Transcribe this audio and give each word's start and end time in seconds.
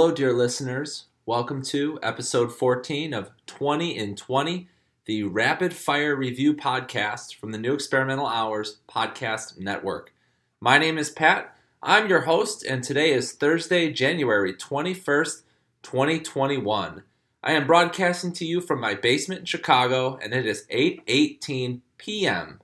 Hello, 0.00 0.12
dear 0.12 0.32
listeners. 0.32 1.08
Welcome 1.26 1.60
to 1.64 1.98
episode 2.02 2.54
14 2.54 3.12
of 3.12 3.32
20 3.44 3.98
in 3.98 4.16
20, 4.16 4.66
the 5.04 5.24
rapid 5.24 5.74
fire 5.74 6.16
review 6.16 6.54
podcast 6.54 7.34
from 7.34 7.52
the 7.52 7.58
New 7.58 7.74
Experimental 7.74 8.26
Hours 8.26 8.78
Podcast 8.88 9.58
Network. 9.58 10.14
My 10.58 10.78
name 10.78 10.96
is 10.96 11.10
Pat. 11.10 11.54
I'm 11.82 12.08
your 12.08 12.22
host, 12.22 12.64
and 12.64 12.82
today 12.82 13.12
is 13.12 13.32
Thursday, 13.32 13.92
January 13.92 14.54
21st, 14.54 15.42
2021. 15.82 17.02
I 17.44 17.52
am 17.52 17.66
broadcasting 17.66 18.32
to 18.32 18.46
you 18.46 18.62
from 18.62 18.80
my 18.80 18.94
basement 18.94 19.40
in 19.40 19.44
Chicago, 19.44 20.18
and 20.22 20.32
it 20.32 20.46
is 20.46 20.64
8:18 20.70 21.82
p.m. 21.98 22.62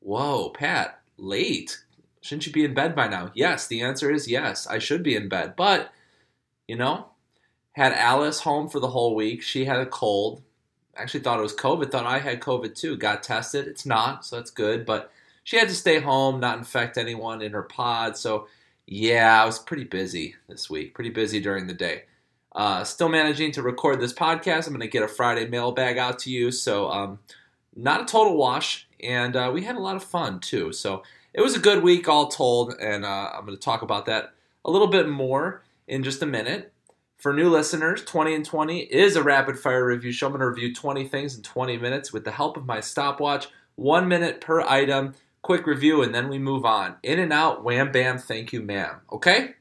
Whoa, 0.00 0.50
Pat, 0.50 1.02
late. 1.16 1.84
Shouldn't 2.20 2.48
you 2.48 2.52
be 2.52 2.64
in 2.64 2.74
bed 2.74 2.96
by 2.96 3.06
now? 3.06 3.30
Yes, 3.32 3.68
the 3.68 3.80
answer 3.80 4.10
is 4.10 4.26
yes. 4.26 4.66
I 4.66 4.80
should 4.80 5.04
be 5.04 5.14
in 5.14 5.28
bed, 5.28 5.54
but 5.54 5.92
you 6.68 6.76
know, 6.76 7.06
had 7.72 7.92
Alice 7.92 8.40
home 8.40 8.68
for 8.68 8.80
the 8.80 8.88
whole 8.88 9.14
week. 9.14 9.42
She 9.42 9.64
had 9.64 9.80
a 9.80 9.86
cold. 9.86 10.42
Actually, 10.96 11.20
thought 11.20 11.40
it 11.40 11.42
was 11.42 11.54
COVID. 11.54 11.90
Thought 11.90 12.06
I 12.06 12.20
had 12.20 12.40
COVID 12.40 12.74
too. 12.74 12.96
Got 12.96 13.22
tested. 13.22 13.66
It's 13.66 13.84
not, 13.84 14.24
so 14.24 14.36
that's 14.36 14.50
good. 14.50 14.86
But 14.86 15.10
she 15.42 15.58
had 15.58 15.68
to 15.68 15.74
stay 15.74 16.00
home, 16.00 16.40
not 16.40 16.58
infect 16.58 16.96
anyone 16.96 17.42
in 17.42 17.52
her 17.52 17.62
pod. 17.62 18.16
So, 18.16 18.46
yeah, 18.86 19.42
I 19.42 19.44
was 19.44 19.58
pretty 19.58 19.84
busy 19.84 20.36
this 20.48 20.70
week. 20.70 20.94
Pretty 20.94 21.10
busy 21.10 21.40
during 21.40 21.66
the 21.66 21.74
day. 21.74 22.04
Uh, 22.52 22.84
still 22.84 23.08
managing 23.08 23.50
to 23.52 23.62
record 23.62 24.00
this 24.00 24.12
podcast. 24.12 24.66
I'm 24.66 24.72
going 24.72 24.80
to 24.80 24.88
get 24.88 25.02
a 25.02 25.08
Friday 25.08 25.48
mailbag 25.48 25.98
out 25.98 26.20
to 26.20 26.30
you. 26.30 26.52
So, 26.52 26.88
um, 26.90 27.18
not 27.74 28.02
a 28.02 28.04
total 28.04 28.36
wash. 28.36 28.86
And 29.00 29.34
uh, 29.34 29.50
we 29.52 29.64
had 29.64 29.74
a 29.74 29.80
lot 29.80 29.96
of 29.96 30.04
fun 30.04 30.38
too. 30.38 30.72
So, 30.72 31.02
it 31.32 31.40
was 31.40 31.56
a 31.56 31.60
good 31.60 31.82
week 31.82 32.08
all 32.08 32.28
told. 32.28 32.74
And 32.74 33.04
uh, 33.04 33.30
I'm 33.34 33.44
going 33.44 33.58
to 33.58 33.62
talk 33.62 33.82
about 33.82 34.06
that 34.06 34.32
a 34.64 34.70
little 34.70 34.86
bit 34.86 35.08
more 35.08 35.64
in 35.86 36.02
just 36.02 36.22
a 36.22 36.26
minute. 36.26 36.72
For 37.18 37.32
new 37.32 37.48
listeners, 37.48 38.04
20 38.04 38.34
and 38.34 38.44
20 38.44 38.80
is 38.80 39.16
a 39.16 39.22
rapid 39.22 39.58
fire 39.58 39.86
review 39.86 40.12
show. 40.12 40.26
I'm 40.26 40.32
going 40.32 40.40
to 40.40 40.48
review 40.48 40.74
20 40.74 41.08
things 41.08 41.36
in 41.36 41.42
20 41.42 41.78
minutes 41.78 42.12
with 42.12 42.24
the 42.24 42.32
help 42.32 42.56
of 42.56 42.66
my 42.66 42.80
stopwatch. 42.80 43.48
One 43.76 44.08
minute 44.08 44.40
per 44.40 44.60
item, 44.60 45.14
quick 45.42 45.66
review, 45.66 46.02
and 46.02 46.14
then 46.14 46.28
we 46.28 46.38
move 46.38 46.64
on. 46.64 46.96
In 47.02 47.18
and 47.18 47.32
out, 47.32 47.64
wham 47.64 47.92
bam, 47.92 48.18
thank 48.18 48.52
you, 48.52 48.60
ma'am. 48.60 49.00
Okay? 49.10 49.54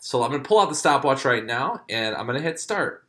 So 0.00 0.22
I'm 0.22 0.30
going 0.30 0.42
to 0.42 0.48
pull 0.48 0.60
out 0.60 0.68
the 0.68 0.74
stopwatch 0.74 1.24
right 1.24 1.44
now, 1.44 1.82
and 1.88 2.14
I'm 2.14 2.26
going 2.26 2.38
to 2.38 2.44
hit 2.44 2.60
start. 2.60 3.06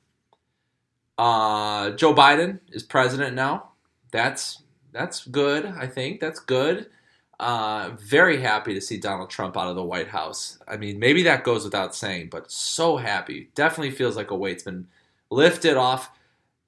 Uh, 1.18 1.92
Joe 1.92 2.14
Biden 2.14 2.60
is 2.72 2.84
president 2.84 3.36
now. 3.36 3.70
That's 4.12 4.64
that's 4.92 5.26
good. 5.26 5.66
I 5.66 5.88
think 5.88 6.20
that's 6.20 6.40
good. 6.40 6.88
Uh, 7.40 7.92
very 8.00 8.40
happy 8.40 8.74
to 8.74 8.82
see 8.82 8.98
Donald 8.98 9.30
Trump 9.30 9.58
out 9.58 9.68
of 9.68 9.76
the 9.76 9.84
White 9.84 10.08
House. 10.08 10.60
I 10.68 10.78
mean, 10.78 11.00
maybe 11.00 11.24
that 11.24 11.44
goes 11.44 11.64
without 11.64 11.96
saying, 11.96 12.30
but 12.30 12.52
so 12.52 12.98
happy. 12.98 13.50
Definitely 13.56 13.92
feels 13.92 14.16
like 14.16 14.32
a 14.32 14.36
weight's 14.36 14.64
been 14.64 14.88
lifted 15.30 15.76
off 15.76 16.12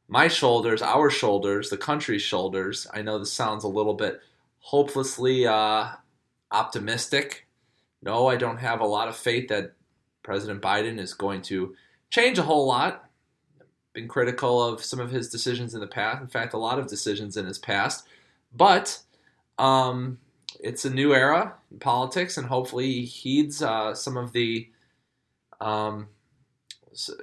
my 0.07 0.27
shoulders, 0.27 0.81
our 0.81 1.09
shoulders, 1.09 1.69
the 1.69 1.77
country's 1.77 2.21
shoulders. 2.21 2.87
I 2.93 3.01
know 3.01 3.17
this 3.17 3.33
sounds 3.33 3.63
a 3.63 3.69
little 3.69 3.93
bit 3.93 4.21
hopelessly 4.59 5.47
uh, 5.47 5.89
optimistic. 6.51 7.47
No, 8.01 8.27
I 8.27 8.35
don't 8.35 8.57
have 8.57 8.81
a 8.81 8.87
lot 8.87 9.07
of 9.07 9.15
faith 9.15 9.47
that 9.49 9.73
President 10.23 10.61
Biden 10.61 10.99
is 10.99 11.13
going 11.13 11.41
to 11.43 11.75
change 12.09 12.37
a 12.37 12.43
whole 12.43 12.67
lot. 12.67 13.09
Been 13.93 14.07
critical 14.07 14.61
of 14.61 14.83
some 14.83 14.99
of 14.99 15.11
his 15.11 15.29
decisions 15.29 15.73
in 15.73 15.79
the 15.79 15.87
past. 15.87 16.21
In 16.21 16.27
fact, 16.27 16.53
a 16.53 16.57
lot 16.57 16.79
of 16.79 16.87
decisions 16.87 17.37
in 17.37 17.45
his 17.45 17.57
past. 17.57 18.05
But 18.53 18.99
um, 19.57 20.19
it's 20.65 20.83
a 20.83 20.89
new 20.89 21.13
era 21.13 21.53
in 21.71 21.79
politics, 21.79 22.37
and 22.37 22.47
hopefully 22.47 22.91
he 22.91 23.05
heeds 23.05 23.61
uh, 23.61 23.93
some 23.93 24.17
of 24.17 24.33
the. 24.33 24.67
Um, 25.61 26.07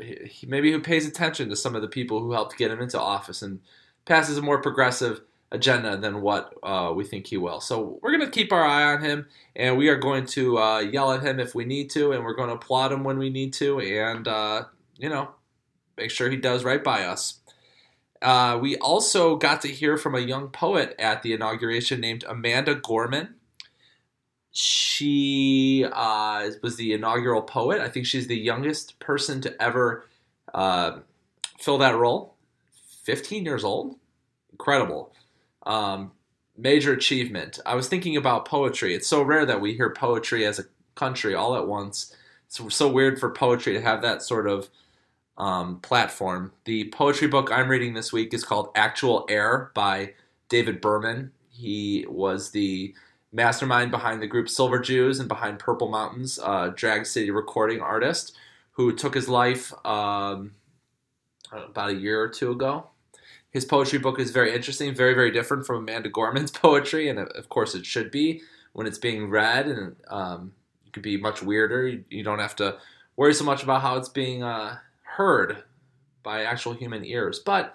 he, 0.01 0.47
maybe 0.47 0.71
who 0.71 0.81
pays 0.81 1.07
attention 1.07 1.49
to 1.49 1.57
some 1.57 1.75
of 1.75 1.83
the 1.83 1.89
people 1.89 2.21
who 2.21 2.33
helped 2.33 2.57
get 2.57 2.71
him 2.71 2.81
into 2.81 3.01
office 3.01 3.43
and 3.43 3.61
passes 4.05 4.37
a 4.37 4.43
more 4.43 4.61
progressive 4.61 5.23
agenda 5.51 5.97
than 5.97 6.21
what 6.21 6.55
uh, 6.63 6.93
we 6.95 7.05
think 7.05 7.27
he 7.27 7.37
will. 7.37 7.61
So 7.61 7.99
we're 8.03 8.17
going 8.17 8.25
to 8.25 8.31
keep 8.31 8.53
our 8.53 8.65
eye 8.65 8.95
on 8.95 9.03
him, 9.03 9.27
and 9.57 9.77
we 9.77 9.89
are 9.89 9.97
going 9.97 10.27
to 10.27 10.59
uh, 10.59 10.79
yell 10.81 11.13
at 11.13 11.23
him 11.23 11.41
if 11.41 11.55
we 11.55 11.65
need 11.65 11.91
to, 11.91 12.13
and 12.13 12.25
we're 12.25 12.35
going 12.35 12.49
to 12.49 12.55
applaud 12.55 12.93
him 12.93 13.03
when 13.03 13.19
we 13.19 13.31
need 13.31 13.53
to, 13.55 13.81
and 13.81 14.29
uh, 14.29 14.65
you 14.99 15.09
know, 15.09 15.31
make 15.97 16.11
sure 16.11 16.31
he 16.31 16.37
does 16.37 16.65
right 16.65 16.85
by 16.85 17.05
us. 17.05 17.41
Uh, 18.23 18.59
we 18.61 18.77
also 18.77 19.37
got 19.37 19.61
to 19.63 19.69
hear 19.69 19.97
from 19.97 20.15
a 20.15 20.21
young 20.21 20.49
poet 20.49 20.95
at 20.99 21.23
the 21.23 21.33
inauguration 21.33 22.01
named 22.01 22.25
Amanda 22.29 22.75
Gorman. 22.75 23.35
She 24.53 25.87
uh, 25.91 26.51
was 26.63 26.77
the 26.77 26.93
inaugural 26.93 27.43
poet. 27.43 27.81
I 27.81 27.89
think 27.89 28.07
she's 28.07 28.29
the 28.29 28.39
youngest 28.39 28.99
person 29.01 29.41
to 29.41 29.63
ever 29.63 30.07
uh, 30.55 30.99
fill 31.59 31.79
that 31.79 31.97
role. 31.97 32.35
15 33.05 33.45
years 33.45 33.65
old? 33.65 33.97
Incredible. 34.53 35.13
Um, 35.65 36.13
major 36.57 36.93
achievement. 36.93 37.59
I 37.67 37.75
was 37.75 37.89
thinking 37.89 38.17
about 38.17 38.45
poetry. 38.45 38.95
It's 38.95 39.09
so 39.09 39.23
rare 39.23 39.47
that 39.47 39.61
we 39.61 39.75
hear 39.75 39.91
poetry 39.91 40.45
as 40.47 40.59
a 40.59 40.65
country 40.95 41.35
all 41.35 41.57
at 41.57 41.67
once. 41.67 42.15
It's 42.47 42.77
so 42.77 42.89
weird 42.89 43.19
for 43.19 43.31
poetry 43.31 43.73
to 43.73 43.81
have 43.81 44.03
that 44.03 44.23
sort 44.23 44.47
of 44.47 44.69
um, 45.39 45.81
platform. 45.81 46.53
The 46.65 46.85
poetry 46.91 47.29
book 47.29 47.51
I'm 47.51 47.69
reading 47.69 47.95
this 47.95 48.13
week 48.13 48.35
is 48.35 48.45
called 48.45 48.71
Actual 48.75 49.27
Air 49.29 49.71
by 49.75 50.15
David 50.49 50.81
Berman. 50.81 51.33
He 51.51 52.05
was 52.09 52.51
the 52.51 52.95
mastermind 53.33 53.91
behind 53.91 54.21
the 54.21 54.27
group 54.27 54.49
Silver 54.49 54.79
Jews 54.79 55.19
and 55.19 55.29
behind 55.29 55.59
Purple 55.59 55.89
Mountains, 55.89 56.39
uh, 56.43 56.69
drag 56.75 57.07
city 57.07 57.31
recording 57.31 57.81
artist 57.81 58.37
who 58.73 58.95
took 58.95 59.15
his 59.15 59.29
life 59.29 59.73
um, 59.87 60.53
about 61.53 61.91
a 61.91 61.95
year 61.95 62.21
or 62.21 62.29
two 62.29 62.51
ago. 62.51 62.89
His 63.51 63.65
poetry 63.67 63.99
book 63.99 64.19
is 64.19 64.31
very 64.31 64.55
interesting, 64.55 64.95
very, 64.95 65.13
very 65.13 65.31
different 65.31 65.67
from 65.67 65.77
Amanda 65.77 66.09
Gorman's 66.09 66.51
poetry, 66.53 67.09
and 67.09 67.19
of 67.19 67.49
course 67.49 67.75
it 67.75 67.85
should 67.85 68.11
be 68.11 68.43
when 68.73 68.87
it's 68.87 68.99
being 68.99 69.29
read, 69.29 69.69
and 69.69 69.97
um, 70.09 70.53
it 70.87 70.93
could 70.93 71.03
be 71.03 71.19
much 71.19 71.43
weirder. 71.43 71.87
You, 71.87 72.05
you, 72.09 72.23
don't 72.23 72.39
have 72.39 72.57
to 72.57 72.79
worry 73.17 73.35
so 73.35 73.45
much 73.45 73.63
about 73.63 73.83
how 73.83 73.97
it's 73.99 74.09
being 74.09 74.43
uh, 74.43 74.79
heard 75.17 75.63
by 76.23 76.43
actual 76.43 76.73
human 76.73 77.05
ears. 77.05 77.39
But 77.39 77.75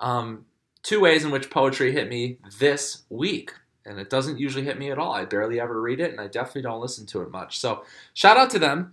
um, 0.00 0.46
two 0.82 1.00
ways 1.00 1.24
in 1.24 1.30
which 1.30 1.50
poetry 1.50 1.92
hit 1.92 2.08
me 2.08 2.38
this 2.58 3.02
week. 3.08 3.52
And 3.84 3.98
it 3.98 4.10
doesn't 4.10 4.38
usually 4.38 4.64
hit 4.64 4.78
me 4.78 4.90
at 4.90 4.98
all. 4.98 5.12
I 5.12 5.24
barely 5.24 5.58
ever 5.58 5.80
read 5.80 5.98
it, 5.98 6.12
and 6.12 6.20
I 6.20 6.28
definitely 6.28 6.62
don't 6.62 6.80
listen 6.80 7.04
to 7.06 7.22
it 7.22 7.32
much. 7.32 7.58
So, 7.58 7.84
shout 8.14 8.36
out 8.36 8.50
to 8.50 8.60
them. 8.60 8.92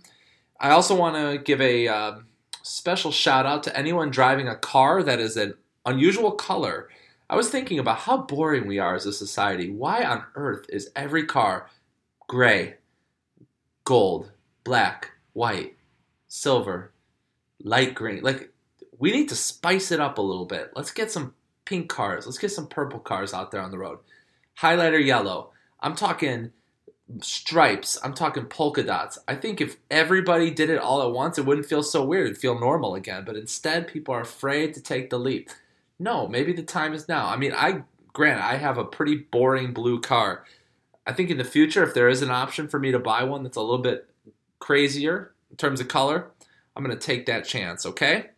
I 0.58 0.70
also 0.70 0.96
want 0.96 1.14
to 1.14 1.38
give 1.38 1.60
a 1.60 1.86
uh, 1.86 2.18
special 2.62 3.12
shout 3.12 3.46
out 3.46 3.62
to 3.64 3.76
anyone 3.76 4.10
driving 4.10 4.48
a 4.48 4.56
car 4.56 5.02
that 5.04 5.20
is 5.20 5.36
an 5.36 5.54
unusual 5.86 6.32
color. 6.32 6.88
I 7.28 7.36
was 7.36 7.50
thinking 7.50 7.78
about 7.78 7.98
how 7.98 8.18
boring 8.18 8.66
we 8.66 8.80
are 8.80 8.96
as 8.96 9.06
a 9.06 9.12
society. 9.12 9.70
Why 9.70 10.04
on 10.04 10.24
earth 10.34 10.66
is 10.68 10.90
every 10.96 11.24
car 11.24 11.68
gray, 12.26 12.74
gold, 13.84 14.32
black, 14.64 15.12
white, 15.32 15.76
silver, 16.26 16.92
light 17.62 17.94
green. 17.94 18.22
Like 18.22 18.52
we 18.98 19.12
need 19.12 19.28
to 19.30 19.36
spice 19.36 19.90
it 19.90 20.00
up 20.00 20.18
a 20.18 20.22
little 20.22 20.46
bit. 20.46 20.72
Let's 20.74 20.90
get 20.90 21.10
some 21.10 21.34
pink 21.64 21.88
cars. 21.88 22.26
Let's 22.26 22.38
get 22.38 22.52
some 22.52 22.66
purple 22.66 22.98
cars 22.98 23.32
out 23.32 23.50
there 23.50 23.62
on 23.62 23.70
the 23.70 23.78
road. 23.78 23.98
Highlighter 24.58 25.04
yellow. 25.04 25.50
I'm 25.80 25.94
talking 25.94 26.52
stripes. 27.20 27.98
I'm 28.04 28.14
talking 28.14 28.44
polka 28.44 28.82
dots. 28.82 29.18
I 29.26 29.34
think 29.34 29.60
if 29.60 29.76
everybody 29.90 30.50
did 30.50 30.70
it 30.70 30.78
all 30.78 31.02
at 31.02 31.12
once, 31.12 31.38
it 31.38 31.46
wouldn't 31.46 31.66
feel 31.66 31.82
so 31.82 32.04
weird. 32.04 32.26
It'd 32.26 32.38
feel 32.38 32.58
normal 32.58 32.94
again. 32.94 33.24
But 33.24 33.36
instead, 33.36 33.88
people 33.88 34.14
are 34.14 34.20
afraid 34.20 34.74
to 34.74 34.82
take 34.82 35.10
the 35.10 35.18
leap. 35.18 35.50
No, 35.98 36.28
maybe 36.28 36.52
the 36.52 36.62
time 36.62 36.92
is 36.92 37.08
now. 37.08 37.26
I 37.26 37.36
mean, 37.36 37.52
I 37.54 37.82
grant 38.12 38.42
I 38.42 38.56
have 38.56 38.78
a 38.78 38.84
pretty 38.84 39.16
boring 39.16 39.72
blue 39.72 40.00
car. 40.00 40.44
I 41.06 41.12
think 41.12 41.30
in 41.30 41.38
the 41.38 41.44
future, 41.44 41.82
if 41.82 41.94
there 41.94 42.08
is 42.08 42.22
an 42.22 42.30
option 42.30 42.68
for 42.68 42.78
me 42.78 42.92
to 42.92 42.98
buy 42.98 43.24
one 43.24 43.42
that's 43.42 43.56
a 43.56 43.62
little 43.62 43.78
bit 43.78 44.08
crazier 44.58 45.32
in 45.50 45.56
terms 45.56 45.80
of 45.80 45.88
color, 45.88 46.30
I'm 46.74 46.84
going 46.84 46.96
to 46.96 47.06
take 47.06 47.26
that 47.26 47.44
chance, 47.44 47.84
okay? 47.84 48.30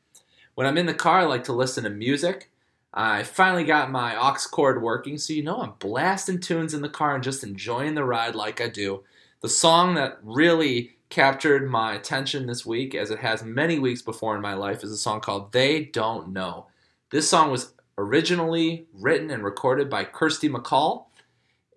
When 0.55 0.67
I'm 0.67 0.79
in 0.79 0.87
the 0.87 0.95
car, 0.95 1.21
I 1.21 1.25
like 1.25 1.45
to 1.45 1.53
listen 1.53 1.85
to 1.85 1.91
music. 1.91 2.51
I 2.95 3.23
finally 3.23 3.65
got 3.65 3.91
my 3.91 4.17
aux 4.17 4.49
cord 4.51 4.83
working, 4.83 5.17
so 5.17 5.33
you 5.33 5.43
know 5.43 5.63
I'm 5.63 5.75
blasting 5.79 6.41
tunes 6.41 6.75
in 6.75 6.83
the 6.83 6.89
car 6.89 7.15
and 7.15 7.25
just 7.25 7.43
enjoying 7.43 7.95
the 7.95 8.05
ride 8.05 8.35
like 8.35 8.61
I 8.61 8.69
do. 8.69 9.03
The 9.41 9.49
song 9.49 9.95
that 9.95 10.19
really 10.23 10.97
captured 11.09 11.71
my 11.71 11.95
attention 11.95 12.47
this 12.47 12.67
week, 12.67 12.95
as 12.95 13.11
it 13.11 13.21
has 13.21 13.43
many 13.43 13.79
weeks 13.79 14.03
before 14.03 14.35
in 14.35 14.43
my 14.43 14.55
life, 14.55 14.83
is 14.85 14.93
a 14.93 14.97
song 14.97 15.21
called 15.21 15.53
They 15.53 15.85
Don't 15.85 16.33
Know. 16.33 16.67
This 17.11 17.29
song 17.29 17.51
was 17.51 17.73
originally 17.97 18.87
written 18.93 19.31
and 19.31 19.45
recorded 19.45 19.89
by 19.89 20.05
Kirsty 20.05 20.49
MacColl, 20.49 21.07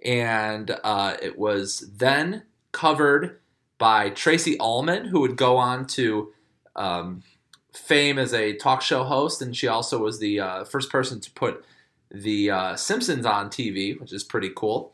and 0.04 0.78
uh, 0.84 1.16
it 1.22 1.38
was 1.38 1.92
then 1.98 2.44
covered 2.72 3.40
by 3.78 4.10
Tracey 4.10 4.58
Ullman, 4.60 5.06
who 5.06 5.22
would 5.22 5.36
go 5.38 5.58
on 5.58 5.86
to 5.88 6.34
um, 6.76 7.24
fame 7.74 8.18
as 8.18 8.34
a 8.34 8.56
talk 8.56 8.82
show 8.82 9.04
host, 9.04 9.42
and 9.42 9.56
she 9.56 9.68
also 9.68 10.00
was 10.00 10.20
the 10.20 10.40
uh, 10.40 10.64
first 10.64 10.90
person 10.90 11.20
to 11.22 11.32
put 11.32 11.64
the 12.12 12.50
uh, 12.52 12.76
Simpsons 12.76 13.26
on 13.26 13.50
TV, 13.50 14.00
which 14.00 14.14
is 14.14 14.24
pretty 14.24 14.52
cool. 14.56 14.94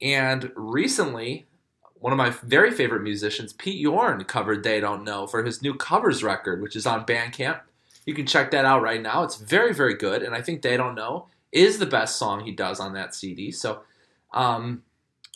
And 0.00 0.52
recently, 0.56 1.46
one 1.94 2.12
of 2.12 2.18
my 2.18 2.30
very 2.30 2.70
favorite 2.70 3.02
musicians, 3.02 3.52
Pete 3.52 3.78
Yorn, 3.78 4.24
covered 4.24 4.62
They 4.62 4.80
Don't 4.80 5.04
Know 5.04 5.26
for 5.26 5.44
his 5.44 5.62
new 5.62 5.74
covers 5.74 6.22
record, 6.22 6.60
which 6.60 6.76
is 6.76 6.86
on 6.86 7.06
Bandcamp. 7.06 7.60
You 8.04 8.14
can 8.14 8.26
check 8.26 8.50
that 8.50 8.64
out 8.64 8.82
right 8.82 9.02
now. 9.02 9.22
It's 9.22 9.36
very, 9.36 9.72
very 9.72 9.94
good. 9.94 10.22
And 10.22 10.34
I 10.34 10.42
think 10.42 10.62
They 10.62 10.76
Don't 10.76 10.94
Know 10.94 11.26
is 11.52 11.78
the 11.78 11.86
best 11.86 12.16
song 12.16 12.44
he 12.44 12.52
does 12.52 12.80
on 12.80 12.92
that 12.94 13.14
CD. 13.14 13.50
So 13.50 13.80
um, 14.32 14.82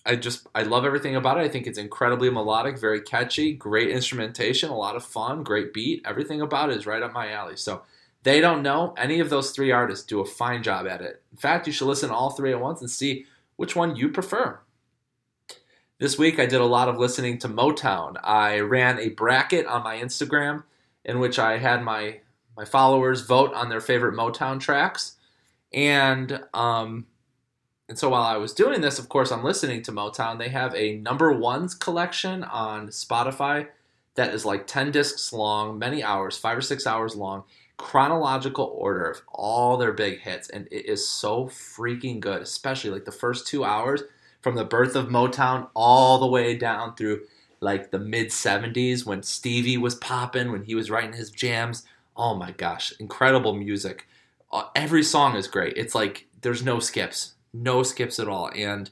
I 0.06 0.17
just, 0.17 0.47
I 0.55 0.62
love 0.62 0.85
everything 0.85 1.17
about 1.17 1.38
it. 1.38 1.43
I 1.43 1.49
think 1.49 1.67
it's 1.67 1.79
incredibly 1.79 2.31
melodic, 2.31 2.79
very 2.79 3.00
catchy, 3.00 3.52
great 3.52 3.91
instrumentation, 3.91 4.70
a 4.70 4.76
lot 4.76 4.97
of 4.97 5.05
fun, 5.05 5.43
great 5.43 5.73
beat. 5.73 6.02
Everything 6.05 6.41
about 6.41 6.70
it 6.70 6.76
is 6.76 6.87
right 6.87 7.02
up 7.02 7.12
my 7.12 7.31
alley. 7.31 7.56
So 7.56 7.82
They 8.23 8.41
Don't 8.41 8.62
Know, 8.62 8.94
any 8.97 9.20
of 9.20 9.31
those 9.31 9.50
three 9.50 9.70
artists 9.70 10.06
do 10.06 10.20
a 10.20 10.25
fine 10.25 10.62
job 10.62 10.87
at 10.87 11.02
it. 11.02 11.23
In 11.31 11.38
fact, 11.38 11.67
you 11.67 11.73
should 11.73 11.87
listen 11.87 12.08
to 12.08 12.14
all 12.14 12.31
three 12.31 12.52
at 12.52 12.61
once 12.61 12.81
and 12.81 12.91
see 12.91 13.26
which 13.56 13.76
one 13.76 13.97
you 13.97 14.08
prefer. 14.08 14.61
This 15.99 16.17
week 16.17 16.38
I 16.38 16.47
did 16.47 16.62
a 16.62 16.67
lot 16.67 16.88
of 16.88 16.97
listening 16.97 17.37
to 17.41 17.49
Motown. 17.49 18.17
I 18.25 18.61
ran 18.61 18.99
a 18.99 19.11
bracket 19.11 19.67
on 19.67 19.82
my 19.82 19.97
Instagram 19.97 20.64
in 21.05 21.20
which 21.20 21.38
I 21.38 21.58
had 21.58 21.82
my 21.82 22.20
my 22.56 22.64
followers 22.64 23.20
vote 23.20 23.52
on 23.55 23.69
their 23.69 23.81
favorite 23.81 24.14
Motown 24.14 24.61
tracks. 24.61 25.17
And 25.73 26.43
um, 26.52 27.06
and 27.91 27.99
so 27.99 28.11
while 28.11 28.23
I 28.23 28.37
was 28.37 28.55
doing 28.55 28.83
this, 28.83 29.01
of 29.01 29.09
course, 29.09 29.33
I'm 29.33 29.43
listening 29.43 29.83
to 29.83 29.91
Motown. 29.91 30.39
They 30.39 30.51
have 30.51 30.73
a 30.77 30.99
number 30.99 31.33
ones 31.33 31.75
collection 31.75 32.45
on 32.45 32.87
Spotify 32.91 33.67
that 34.15 34.33
is 34.33 34.45
like 34.45 34.69
10 34.69 34.93
discs 34.93 35.33
long, 35.33 35.77
many 35.77 36.01
hours, 36.01 36.39
five 36.39 36.57
or 36.57 36.61
six 36.61 36.87
hours 36.87 37.17
long, 37.17 37.43
chronological 37.79 38.73
order 38.79 39.11
of 39.11 39.23
all 39.33 39.77
their 39.77 39.93
big 39.93 40.21
hits. 40.21 40.49
And 40.49 40.69
it 40.71 40.87
is 40.87 41.09
so 41.09 41.47
freaking 41.47 42.21
good, 42.21 42.41
especially 42.43 42.91
like 42.91 43.07
the 43.07 43.11
first 43.11 43.49
two 43.49 43.65
hours 43.65 44.05
from 44.41 44.55
the 44.55 44.65
birth 44.65 44.95
of 44.95 45.09
Motown 45.09 45.69
all 45.75 46.21
the 46.21 46.29
way 46.29 46.57
down 46.57 46.95
through 46.95 47.23
like 47.59 47.91
the 47.91 47.99
mid 47.99 48.29
70s 48.29 49.05
when 49.05 49.25
Stevie 49.25 49.79
was 49.79 49.97
popping, 49.97 50.53
when 50.53 50.63
he 50.63 50.77
was 50.77 50.93
writing 50.93 51.15
his 51.15 51.33
jams. 51.33 51.85
Oh 52.17 52.37
my 52.37 52.53
gosh, 52.53 52.93
incredible 53.01 53.55
music. 53.57 54.07
Uh, 54.53 54.69
every 54.77 55.03
song 55.03 55.35
is 55.35 55.49
great. 55.49 55.77
It's 55.77 55.97
like 55.97 56.29
there's 56.41 56.63
no 56.63 56.79
skips, 56.79 57.35
no 57.52 57.82
skips 57.82 58.19
at 58.19 58.29
all. 58.29 58.50
And 58.55 58.91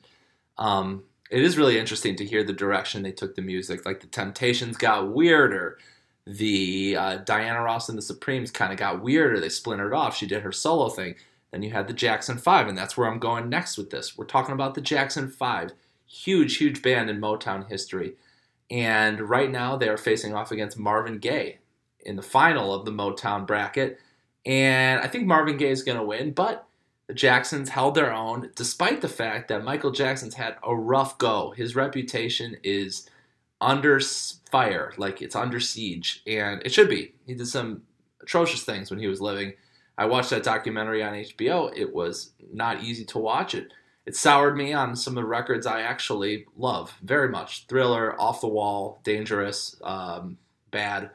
um, 0.56 1.04
it 1.30 1.42
is 1.42 1.58
really 1.58 1.78
interesting 1.78 2.16
to 2.16 2.24
hear 2.24 2.42
the 2.42 2.52
direction 2.52 3.02
they 3.02 3.12
took 3.12 3.34
the 3.34 3.42
music. 3.42 3.84
Like 3.84 4.00
the 4.00 4.06
Temptations 4.06 4.76
got 4.76 5.12
weirder. 5.12 5.78
The 6.26 6.96
uh, 6.96 7.16
Diana 7.18 7.62
Ross 7.62 7.88
and 7.88 7.96
the 7.96 8.02
Supremes 8.02 8.50
kind 8.50 8.72
of 8.72 8.78
got 8.78 9.02
weirder. 9.02 9.40
They 9.40 9.48
splintered 9.48 9.94
off. 9.94 10.16
She 10.16 10.26
did 10.26 10.42
her 10.42 10.52
solo 10.52 10.88
thing. 10.88 11.14
Then 11.50 11.62
you 11.62 11.70
had 11.70 11.88
the 11.88 11.94
Jackson 11.94 12.36
5, 12.36 12.68
and 12.68 12.76
that's 12.76 12.96
where 12.96 13.10
I'm 13.10 13.18
going 13.18 13.48
next 13.48 13.78
with 13.78 13.88
this. 13.88 14.18
We're 14.18 14.26
talking 14.26 14.52
about 14.52 14.74
the 14.74 14.82
Jackson 14.82 15.28
5. 15.28 15.72
Huge, 16.06 16.56
huge 16.58 16.82
band 16.82 17.08
in 17.08 17.20
Motown 17.20 17.68
history. 17.68 18.14
And 18.70 19.20
right 19.20 19.50
now 19.50 19.76
they 19.76 19.88
are 19.88 19.96
facing 19.96 20.34
off 20.34 20.50
against 20.50 20.78
Marvin 20.78 21.18
Gaye 21.18 21.58
in 22.00 22.16
the 22.16 22.22
final 22.22 22.74
of 22.74 22.84
the 22.84 22.90
Motown 22.90 23.46
bracket. 23.46 23.98
And 24.44 25.00
I 25.00 25.08
think 25.08 25.26
Marvin 25.26 25.56
Gaye 25.56 25.70
is 25.70 25.82
going 25.82 25.98
to 25.98 26.04
win, 26.04 26.32
but 26.32 26.67
the 27.08 27.14
Jacksons 27.14 27.70
held 27.70 27.94
their 27.94 28.12
own 28.12 28.50
despite 28.54 29.00
the 29.00 29.08
fact 29.08 29.48
that 29.48 29.64
Michael 29.64 29.90
Jackson's 29.90 30.34
had 30.34 30.56
a 30.62 30.74
rough 30.74 31.18
go. 31.18 31.52
His 31.56 31.74
reputation 31.74 32.56
is 32.62 33.08
under 33.60 33.98
fire, 34.50 34.92
like 34.96 35.20
it's 35.20 35.34
under 35.34 35.58
siege, 35.58 36.22
and 36.26 36.62
it 36.64 36.72
should 36.72 36.88
be. 36.88 37.14
He 37.26 37.34
did 37.34 37.48
some 37.48 37.82
atrocious 38.22 38.62
things 38.62 38.90
when 38.90 39.00
he 39.00 39.08
was 39.08 39.20
living 39.20 39.54
I 39.98 40.06
watched 40.06 40.30
that 40.30 40.44
documentary 40.44 41.02
on 41.02 41.14
HBO. 41.14 41.76
It 41.76 41.92
was 41.92 42.30
not 42.52 42.84
easy 42.84 43.04
to 43.06 43.18
watch. 43.18 43.54
It 43.54 43.72
it 44.06 44.16
soured 44.16 44.56
me 44.56 44.72
on 44.72 44.96
some 44.96 45.18
of 45.18 45.22
the 45.22 45.28
records 45.28 45.66
I 45.66 45.82
actually 45.82 46.46
love 46.56 46.96
very 47.02 47.28
much. 47.28 47.66
Thriller, 47.66 48.18
Off 48.18 48.40
the 48.40 48.48
Wall, 48.48 49.00
Dangerous, 49.04 49.76
um, 49.82 50.38
Bad. 50.70 51.10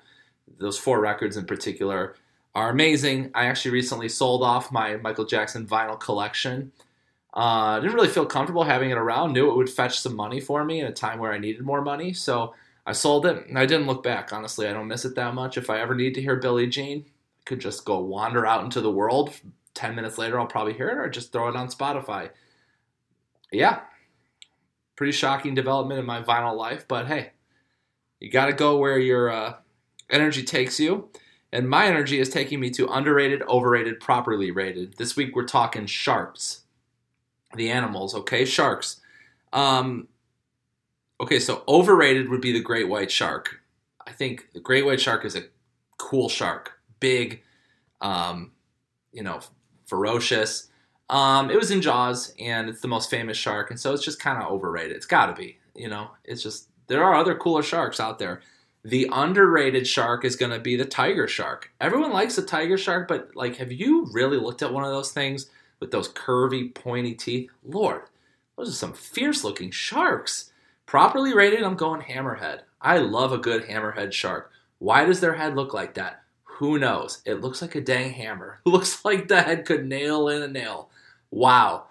Those 0.60 0.78
four 0.78 1.00
records 1.00 1.36
in 1.36 1.46
particular 1.46 2.16
are 2.56 2.70
amazing. 2.70 3.32
I 3.34 3.46
actually 3.46 3.72
recently 3.72 4.10
sold 4.10 4.44
off 4.44 4.72
my 4.72 4.98
Michael 4.98 5.26
Jackson 5.26 5.66
vinyl 5.66 6.00
collection. 6.00 6.72
Uh, 7.34 7.80
didn't 7.80 7.96
really 7.96 8.08
feel 8.10 8.26
comfortable 8.26 8.64
having 8.64 8.92
it 8.92 8.98
around. 8.98 9.34
Knew 9.34 9.50
it 9.50 9.56
would 9.56 9.70
fetch 9.70 10.00
some 10.00 10.16
money 10.16 10.40
for 10.40 10.64
me 10.64 10.80
in 10.80 10.86
a 10.86 10.92
time 10.92 11.20
where 11.20 11.34
I 11.34 11.40
needed 11.40 11.64
more 11.64 11.82
money, 11.82 12.14
so 12.14 12.54
I 12.86 12.92
sold 12.92 13.26
it. 13.26 13.48
And 13.48 13.58
I 13.58 13.66
didn't 13.66 13.88
look 13.88 14.04
back. 14.04 14.32
Honestly, 14.32 14.68
I 14.68 14.74
don't 14.74 14.88
miss 14.88 15.06
it 15.06 15.16
that 15.16 15.34
much. 15.34 15.58
If 15.58 15.70
I 15.70 15.80
ever 15.80 15.96
need 15.96 16.14
to 16.16 16.22
hear 16.22 16.36
Billie 16.36 16.68
Jean, 16.68 17.06
I 17.08 17.42
could 17.46 17.60
just 17.60 17.86
go 17.86 18.00
wander 18.00 18.46
out 18.46 18.64
into 18.64 18.82
the 18.82 18.92
world. 18.92 19.34
10 19.74 19.96
minutes 19.96 20.20
later, 20.20 20.40
I'll 20.40 20.46
probably 20.46 20.74
hear 20.74 20.90
it 20.90 20.98
or 20.98 21.10
just 21.10 21.32
throw 21.32 21.50
it 21.50 21.56
on 21.56 21.70
Spotify. 21.70 22.30
Yeah, 23.52 23.82
pretty 24.96 25.12
shocking 25.12 25.56
development 25.56 26.00
in 26.00 26.06
my 26.06 26.22
vinyl 26.22 26.56
life, 26.56 26.88
but 26.88 27.08
hey, 27.08 27.32
you 28.20 28.30
got 28.30 28.46
to 28.46 28.54
go 28.54 28.78
where 28.78 29.00
your 29.00 29.30
uh, 29.30 29.56
energy 30.10 30.44
takes 30.44 30.80
you. 30.80 31.10
And 31.54 31.70
my 31.70 31.86
energy 31.86 32.20
is 32.20 32.30
taking 32.30 32.60
me 32.60 32.72
to 32.72 32.88
underrated, 32.88 33.44
overrated, 33.44 34.00
properly 34.00 34.50
rated. 34.50 34.98
This 34.98 35.16
week 35.16 35.36
we're 35.36 35.46
talking 35.46 35.86
sharks, 35.86 36.62
the 37.56 37.70
animals, 37.70 38.16
okay? 38.16 38.44
Sharks. 38.44 39.02
Um, 39.54 40.08
okay, 41.22 41.40
so 41.40 41.64
overrated 41.68 42.30
would 42.30 42.42
be 42.42 42.54
the 42.54 42.60
great 42.60 42.90
white 42.90 43.12
shark. 43.12 43.62
I 44.08 44.14
think 44.14 44.52
the 44.54 44.60
great 44.60 44.84
white 44.84 45.00
shark 45.00 45.26
is 45.26 45.36
a 45.36 45.44
cool 46.00 46.28
shark 46.28 46.72
big, 47.00 47.44
um, 48.02 48.54
you 49.12 49.22
know, 49.22 49.40
ferocious. 49.86 50.70
Um, 51.08 51.52
it 51.52 51.56
was 51.56 51.70
in 51.70 51.84
Jaws, 51.84 52.34
and 52.40 52.68
it's 52.68 52.82
the 52.82 52.88
most 52.88 53.12
famous 53.12 53.38
shark, 53.38 53.70
and 53.70 53.80
so 53.80 53.94
it's 53.94 54.04
just 54.04 54.20
kind 54.20 54.42
of 54.42 54.50
overrated. 54.50 54.96
It's 54.96 55.06
got 55.06 55.28
to 55.28 55.34
be, 55.34 55.60
you 55.76 55.88
know. 55.88 56.10
It's 56.24 56.42
just 56.42 56.70
there 56.88 57.04
are 57.04 57.14
other 57.14 57.36
cooler 57.36 57.62
sharks 57.62 58.00
out 58.00 58.18
there. 58.18 58.42
The 58.86 59.10
underrated 59.12 59.88
shark 59.88 60.26
is 60.26 60.36
going 60.36 60.52
to 60.52 60.60
be 60.60 60.76
the 60.76 60.86
tiger 60.86 61.28
shark. 61.28 61.72
Everyone 61.80 62.12
likes 62.12 62.36
the 62.36 62.42
tiger 62.42 62.78
shark, 62.78 63.08
but 63.08 63.34
like, 63.34 63.56
have 63.58 63.72
you 63.72 64.08
really 64.12 64.38
looked 64.38 64.62
at 64.62 64.74
one 64.74 64.84
of 64.84 64.92
those 64.92 65.12
things 65.12 65.50
with 65.80 65.92
those 65.92 66.10
curvy, 66.10 66.74
pointy 66.74 67.14
teeth? 67.14 67.50
Lord, 67.64 68.02
those 68.58 68.70
are 68.70 68.74
some 68.74 68.94
fierce-looking 68.94 69.72
sharks. 69.72 70.52
Properly 70.86 71.34
rated, 71.34 71.64
I'm 71.64 71.76
going 71.76 72.02
hammerhead. 72.02 72.62
I 72.82 72.98
love 72.98 73.32
a 73.32 73.38
good 73.38 73.64
hammerhead 73.64 74.12
shark. 74.12 74.52
Why 74.80 75.06
does 75.06 75.22
their 75.22 75.36
head 75.36 75.56
look 75.56 75.74
like 75.74 75.94
that? 75.94 76.22
Who 76.44 76.78
knows? 76.78 77.22
It 77.26 77.42
looks 77.42 77.62
like 77.62 77.76
a 77.76 77.82
dang 77.82 78.12
hammer. 78.12 78.60
looks 78.66 79.06
like 79.06 79.30
the 79.30 79.42
head 79.42 79.66
could 79.66 79.88
nail 79.88 80.28
in 80.28 80.42
a 80.42 80.48
nail. 80.48 80.90
Wow. 81.32 81.86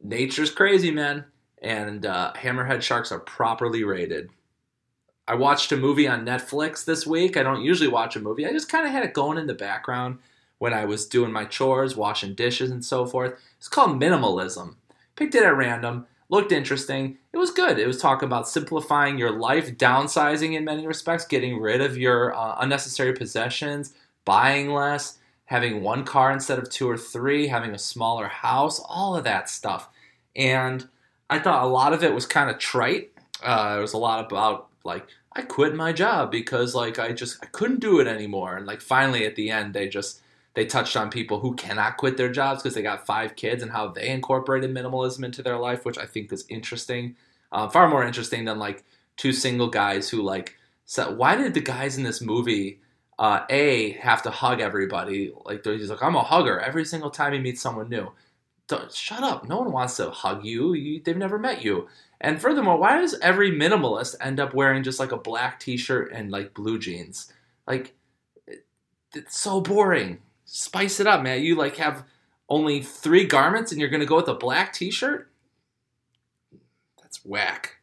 Nature's 0.00 0.50
crazy, 0.52 0.92
man. 0.92 1.24
And 1.60 2.06
uh, 2.06 2.32
hammerhead 2.34 2.82
sharks 2.82 3.10
are 3.10 3.18
properly 3.18 3.82
rated. 3.82 4.30
I 5.28 5.34
watched 5.34 5.72
a 5.72 5.76
movie 5.76 6.06
on 6.06 6.24
Netflix 6.24 6.84
this 6.84 7.06
week. 7.06 7.36
I 7.36 7.42
don't 7.42 7.64
usually 7.64 7.88
watch 7.88 8.14
a 8.14 8.20
movie. 8.20 8.46
I 8.46 8.52
just 8.52 8.68
kind 8.68 8.86
of 8.86 8.92
had 8.92 9.04
it 9.04 9.12
going 9.12 9.38
in 9.38 9.48
the 9.48 9.54
background 9.54 10.18
when 10.58 10.72
I 10.72 10.84
was 10.84 11.06
doing 11.06 11.32
my 11.32 11.44
chores, 11.44 11.96
washing 11.96 12.34
dishes, 12.34 12.70
and 12.70 12.84
so 12.84 13.06
forth. 13.06 13.34
It's 13.58 13.68
called 13.68 14.00
Minimalism. 14.00 14.76
Picked 15.16 15.34
it 15.34 15.42
at 15.42 15.56
random. 15.56 16.06
Looked 16.28 16.52
interesting. 16.52 17.18
It 17.32 17.38
was 17.38 17.50
good. 17.50 17.78
It 17.78 17.86
was 17.86 18.00
talking 18.00 18.26
about 18.26 18.48
simplifying 18.48 19.18
your 19.18 19.32
life, 19.32 19.76
downsizing 19.76 20.54
in 20.54 20.64
many 20.64 20.86
respects, 20.86 21.24
getting 21.24 21.60
rid 21.60 21.80
of 21.80 21.96
your 21.96 22.34
uh, 22.34 22.56
unnecessary 22.58 23.12
possessions, 23.12 23.94
buying 24.24 24.70
less, 24.70 25.18
having 25.46 25.82
one 25.82 26.04
car 26.04 26.32
instead 26.32 26.58
of 26.58 26.70
two 26.70 26.88
or 26.88 26.96
three, 26.96 27.48
having 27.48 27.72
a 27.72 27.78
smaller 27.78 28.28
house, 28.28 28.80
all 28.88 29.16
of 29.16 29.24
that 29.24 29.48
stuff. 29.48 29.88
And 30.34 30.88
I 31.30 31.38
thought 31.38 31.64
a 31.64 31.68
lot 31.68 31.92
of 31.92 32.02
it 32.04 32.14
was 32.14 32.26
kind 32.26 32.50
of 32.50 32.58
trite. 32.58 33.10
Uh, 33.42 33.76
it 33.78 33.80
was 33.80 33.92
a 33.92 33.98
lot 33.98 34.24
about 34.24 34.68
like 34.86 35.06
I 35.32 35.42
quit 35.42 35.74
my 35.74 35.92
job 35.92 36.30
because 36.30 36.74
like 36.74 36.98
I 36.98 37.12
just 37.12 37.38
I 37.42 37.46
couldn't 37.46 37.80
do 37.80 38.00
it 38.00 38.06
anymore. 38.06 38.56
And 38.56 38.66
like 38.66 38.80
finally 38.80 39.26
at 39.26 39.36
the 39.36 39.50
end 39.50 39.74
they 39.74 39.88
just 39.88 40.22
they 40.54 40.64
touched 40.64 40.96
on 40.96 41.10
people 41.10 41.40
who 41.40 41.54
cannot 41.54 41.98
quit 41.98 42.16
their 42.16 42.32
jobs 42.32 42.62
because 42.62 42.74
they 42.74 42.82
got 42.82 43.06
five 43.06 43.36
kids 43.36 43.62
and 43.62 43.72
how 43.72 43.88
they 43.88 44.08
incorporated 44.08 44.74
minimalism 44.74 45.24
into 45.24 45.42
their 45.42 45.58
life, 45.58 45.84
which 45.84 45.98
I 45.98 46.06
think 46.06 46.32
is 46.32 46.46
interesting. 46.48 47.16
Uh, 47.52 47.68
far 47.68 47.88
more 47.88 48.04
interesting 48.04 48.46
than 48.46 48.58
like 48.58 48.84
two 49.18 49.32
single 49.32 49.68
guys 49.68 50.08
who 50.08 50.22
like 50.22 50.56
said, 50.86 51.18
why 51.18 51.36
did 51.36 51.52
the 51.52 51.60
guys 51.60 51.98
in 51.98 52.04
this 52.04 52.22
movie 52.22 52.80
uh, 53.18 53.40
A 53.48 53.92
have 53.92 54.22
to 54.22 54.30
hug 54.30 54.60
everybody. 54.60 55.32
Like 55.44 55.64
he's 55.64 55.90
like, 55.90 56.02
I'm 56.02 56.16
a 56.16 56.22
hugger 56.22 56.60
every 56.60 56.84
single 56.84 57.10
time 57.10 57.32
he 57.32 57.38
meets 57.38 57.60
someone 57.60 57.88
new. 57.88 58.12
Don't, 58.68 58.92
shut 58.92 59.22
up. 59.22 59.48
No 59.48 59.58
one 59.58 59.72
wants 59.72 59.96
to 59.98 60.10
hug 60.10 60.44
you. 60.44 60.74
you. 60.74 61.00
They've 61.02 61.16
never 61.16 61.38
met 61.38 61.64
you. 61.64 61.88
And 62.20 62.40
furthermore, 62.40 62.78
why 62.78 63.00
does 63.00 63.18
every 63.20 63.50
minimalist 63.50 64.16
end 64.20 64.40
up 64.40 64.54
wearing 64.54 64.82
just 64.82 64.98
like 64.98 65.12
a 65.12 65.18
black 65.18 65.60
T-shirt 65.60 66.12
and 66.12 66.30
like 66.30 66.54
blue 66.54 66.78
jeans? 66.78 67.32
Like, 67.66 67.94
it's 69.14 69.38
so 69.38 69.60
boring. 69.60 70.18
Spice 70.44 71.00
it 71.00 71.06
up, 71.06 71.22
man. 71.22 71.42
You 71.42 71.56
like 71.56 71.76
have 71.76 72.04
only 72.48 72.82
three 72.82 73.24
garments 73.24 73.72
and 73.72 73.80
you're 73.80 73.90
gonna 73.90 74.06
go 74.06 74.16
with 74.16 74.28
a 74.28 74.34
black 74.34 74.72
T-shirt? 74.72 75.30
That's 77.02 77.24
whack. 77.24 77.76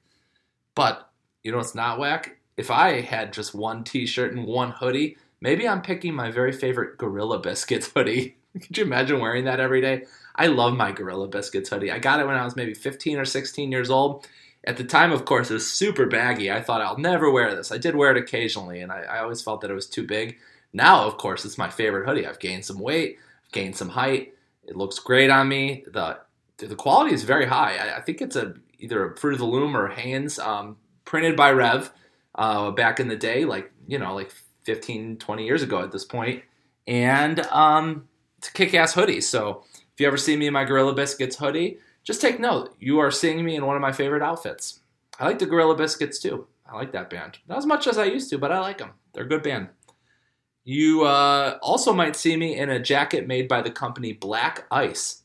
But 0.75 1.09
you 1.43 1.51
know 1.51 1.57
what's 1.57 1.75
not 1.75 1.99
whack? 1.99 2.37
If 2.57 2.71
I 2.71 3.01
had 3.01 3.33
just 3.33 3.53
one 3.53 3.83
T-shirt 3.83 4.33
and 4.33 4.45
one 4.45 4.71
hoodie, 4.71 5.17
Maybe 5.43 5.67
I'm 5.67 5.81
picking 5.81 6.15
my 6.15 6.31
very 6.31 6.53
favorite 6.53 6.97
Gorilla 6.97 7.37
Biscuits 7.37 7.91
hoodie. 7.95 8.37
Could 8.53 8.77
you 8.77 8.85
imagine 8.85 9.19
wearing 9.19 9.43
that 9.43 9.59
every 9.59 9.81
day? 9.81 10.05
I 10.35 10.47
love 10.47 10.75
my 10.75 10.91
Gorilla 10.91 11.27
Biscuits 11.27 11.69
hoodie. 11.69 11.91
I 11.91 11.99
got 11.99 12.19
it 12.19 12.25
when 12.25 12.35
I 12.35 12.45
was 12.45 12.55
maybe 12.55 12.73
15 12.73 13.19
or 13.19 13.25
16 13.25 13.71
years 13.71 13.89
old. 13.89 14.27
At 14.65 14.77
the 14.77 14.83
time, 14.83 15.11
of 15.11 15.25
course, 15.25 15.51
it 15.51 15.55
was 15.55 15.71
super 15.71 16.05
baggy. 16.05 16.51
I 16.51 16.61
thought 16.61 16.81
I'll 16.81 16.97
never 16.97 17.29
wear 17.29 17.53
this. 17.53 17.71
I 17.71 17.77
did 17.77 17.95
wear 17.95 18.11
it 18.11 18.17
occasionally, 18.17 18.79
and 18.79 18.91
I, 18.91 19.01
I 19.01 19.19
always 19.19 19.41
felt 19.41 19.61
that 19.61 19.71
it 19.71 19.75
was 19.75 19.87
too 19.87 20.07
big. 20.07 20.37
Now, 20.71 21.05
of 21.05 21.17
course, 21.17 21.45
it's 21.45 21.57
my 21.57 21.69
favorite 21.69 22.07
hoodie. 22.07 22.25
I've 22.25 22.39
gained 22.39 22.65
some 22.65 22.79
weight, 22.79 23.19
gained 23.51 23.75
some 23.75 23.89
height. 23.89 24.33
It 24.65 24.75
looks 24.75 24.99
great 24.99 25.29
on 25.29 25.49
me. 25.49 25.83
the 25.91 26.19
The 26.57 26.75
quality 26.75 27.13
is 27.13 27.23
very 27.23 27.45
high. 27.45 27.75
I, 27.75 27.97
I 27.97 28.01
think 28.01 28.21
it's 28.21 28.35
a 28.35 28.55
either 28.79 29.05
a 29.05 29.17
Fruit 29.17 29.33
of 29.33 29.39
the 29.39 29.45
Loom 29.45 29.77
or 29.77 29.89
Hanes, 29.89 30.39
um, 30.39 30.77
printed 31.05 31.35
by 31.35 31.51
Rev 31.51 31.91
uh, 32.35 32.71
back 32.71 32.99
in 32.99 33.07
the 33.07 33.15
day, 33.15 33.45
like 33.45 33.71
you 33.87 33.99
know, 33.99 34.15
like 34.15 34.31
15, 34.63 35.17
20 35.17 35.45
years 35.45 35.61
ago 35.61 35.81
at 35.81 35.91
this 35.91 36.05
point. 36.05 36.43
And 36.87 37.41
um, 37.47 38.07
it's 38.37 38.49
a 38.49 38.53
kick-ass 38.53 38.93
hoodie. 38.93 39.21
So 39.21 39.63
if 39.93 39.99
you 39.99 40.07
ever 40.07 40.17
see 40.17 40.35
me 40.35 40.47
in 40.47 40.53
my 40.53 40.63
Gorilla 40.63 40.93
Biscuits 40.93 41.37
hoodie, 41.37 41.77
just 42.03 42.21
take 42.21 42.39
note. 42.39 42.75
You 42.79 42.99
are 42.99 43.11
seeing 43.11 43.43
me 43.45 43.55
in 43.55 43.65
one 43.65 43.75
of 43.75 43.81
my 43.81 43.91
favorite 43.91 44.23
outfits. 44.23 44.79
I 45.19 45.25
like 45.25 45.39
the 45.39 45.45
Gorilla 45.45 45.75
Biscuits 45.75 46.19
too. 46.19 46.47
I 46.67 46.75
like 46.75 46.91
that 46.93 47.09
band. 47.09 47.37
Not 47.47 47.59
as 47.59 47.65
much 47.65 47.87
as 47.87 47.97
I 47.97 48.05
used 48.05 48.29
to, 48.31 48.37
but 48.37 48.51
I 48.51 48.59
like 48.59 48.79
them. 48.79 48.91
They're 49.13 49.25
a 49.25 49.29
good 49.29 49.43
band. 49.43 49.69
You 50.63 51.03
uh, 51.03 51.59
also 51.61 51.93
might 51.93 52.15
see 52.15 52.35
me 52.35 52.57
in 52.57 52.69
a 52.69 52.79
jacket 52.79 53.27
made 53.27 53.47
by 53.47 53.61
the 53.61 53.69
company 53.69 54.13
Black 54.13 54.65
Ice. 54.71 55.23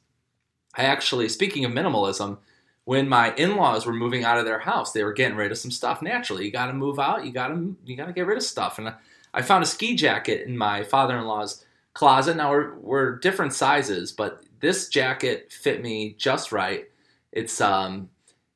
I 0.75 0.83
actually, 0.83 1.29
speaking 1.29 1.65
of 1.65 1.73
minimalism, 1.73 2.39
when 2.85 3.09
my 3.09 3.35
in-laws 3.35 3.87
were 3.87 3.93
moving 3.93 4.25
out 4.25 4.39
of 4.39 4.45
their 4.45 4.59
house, 4.61 4.93
they 4.93 5.05
were 5.05 5.13
getting 5.13 5.37
rid 5.37 5.53
of 5.53 5.59
some 5.59 5.71
stuff. 5.71 6.03
Naturally, 6.03 6.45
you 6.45 6.51
got 6.51 6.67
to 6.67 6.73
move 6.73 6.99
out. 6.99 7.25
You 7.25 7.33
got 7.33 7.49
to 7.49 7.77
you 7.85 7.97
got 7.97 8.07
to 8.07 8.13
get 8.13 8.27
rid 8.27 8.37
of 8.37 8.43
stuff. 8.43 8.79
And 8.79 8.95
I 9.33 9.43
found 9.43 9.63
a 9.63 9.67
ski 9.67 9.95
jacket 9.95 10.47
in 10.47 10.57
my 10.57 10.83
father-in-law's 10.83 11.65
closet. 11.95 12.37
Now 12.37 12.51
we're, 12.51 12.75
we're 12.77 13.17
different 13.17 13.53
sizes, 13.53 14.11
but 14.11 14.43
this 14.61 14.89
jacket 14.89 15.53
fit 15.53 15.83
me 15.83 16.15
just 16.19 16.53
right. 16.53 16.89
It's 17.33 17.61
um, 17.61 18.11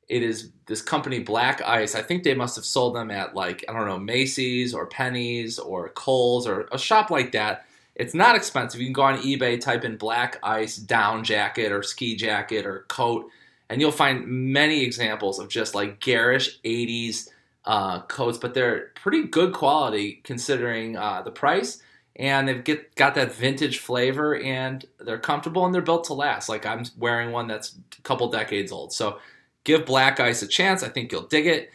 it 0.09 0.23
is 0.23 0.51
this 0.67 0.83
company 0.83 1.21
Black 1.21 1.63
Ice. 1.63 1.95
I 1.95 2.03
think 2.03 2.23
they 2.23 2.35
must 2.35 2.57
have 2.57 2.65
sold 2.65 2.95
them 2.95 3.11
at 3.11 3.35
like 3.35 3.65
I 3.69 3.73
don't 3.73 3.87
know 3.87 3.99
Macy's 3.99 4.75
or 4.75 4.87
Penney's 4.87 5.59
or 5.59 5.89
Kohl's 5.91 6.47
or 6.47 6.69
a 6.73 6.79
shop 6.79 7.11
like 7.11 7.33
that. 7.33 7.67
It's 7.95 8.15
not 8.15 8.37
expensive. 8.37 8.81
You 8.81 8.87
can 8.87 8.95
go 8.95 9.03
on 9.03 9.19
eBay, 9.19 9.61
type 9.61 9.85
in 9.85 9.97
Black 9.97 10.39
Ice 10.43 10.77
down 10.77 11.25
jacket 11.25 11.73
or 11.73 11.83
ski 11.83 12.17
jacket 12.17 12.65
or 12.65 12.87
coat, 12.89 13.27
and 13.69 13.81
you'll 13.81 13.93
find 13.93 14.27
many 14.27 14.83
examples 14.83 15.39
of 15.39 15.49
just 15.49 15.75
like 15.75 16.01
garish 16.01 16.61
'80s 16.63 17.29
uh, 17.65 18.01
coats, 18.03 18.39
but 18.39 18.55
they're 18.55 18.93
pretty 18.95 19.25
good 19.25 19.53
quality 19.53 20.21
considering 20.25 20.97
uh, 20.97 21.23
the 21.23 21.31
price 21.31 21.83
and 22.17 22.47
they've 22.47 22.63
get, 22.63 22.95
got 22.95 23.15
that 23.15 23.35
vintage 23.35 23.79
flavor 23.79 24.37
and 24.37 24.85
they're 25.01 25.19
comfortable 25.19 25.65
and 25.65 25.75
they're 25.75 25.83
built 25.83 26.05
to 26.05 26.15
last. 26.15 26.49
Like 26.49 26.67
I'm 26.67 26.85
wearing 26.99 27.33
one 27.33 27.47
that's 27.47 27.77
a 27.99 28.03
couple 28.03 28.31
decades 28.31 28.73
old. 28.73 28.93
So 28.93 29.19
give 29.65 29.87
Black 29.87 30.21
Ice 30.21 30.43
a 30.43 30.47
chance. 30.47 30.83
I 30.83 30.89
think 30.89 31.11
you'll 31.11 31.23
dig 31.23 31.47
it. 31.47 31.71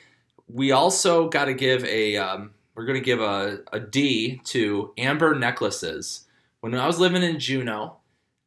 We 0.48 0.72
also 0.72 1.28
got 1.30 1.46
to 1.46 1.54
give 1.54 1.84
a, 1.86 2.18
um, 2.18 2.52
we're 2.76 2.86
going 2.86 3.00
to 3.00 3.06
give 3.06 3.22
a, 3.22 3.60
a 3.74 3.80
D 3.80 4.42
to 4.46 4.94
Amber 4.98 5.36
Necklaces. 5.36 6.26
When 6.62 6.76
I 6.76 6.88
was 6.88 7.00
living 7.00 7.24
in 7.24 7.40
Juneau, 7.40 7.98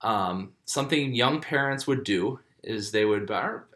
um, 0.03 0.53
something 0.65 1.15
young 1.15 1.41
parents 1.41 1.87
would 1.87 2.05
do 2.05 2.41
is 2.63 2.91
they 2.91 3.05
would, 3.05 3.31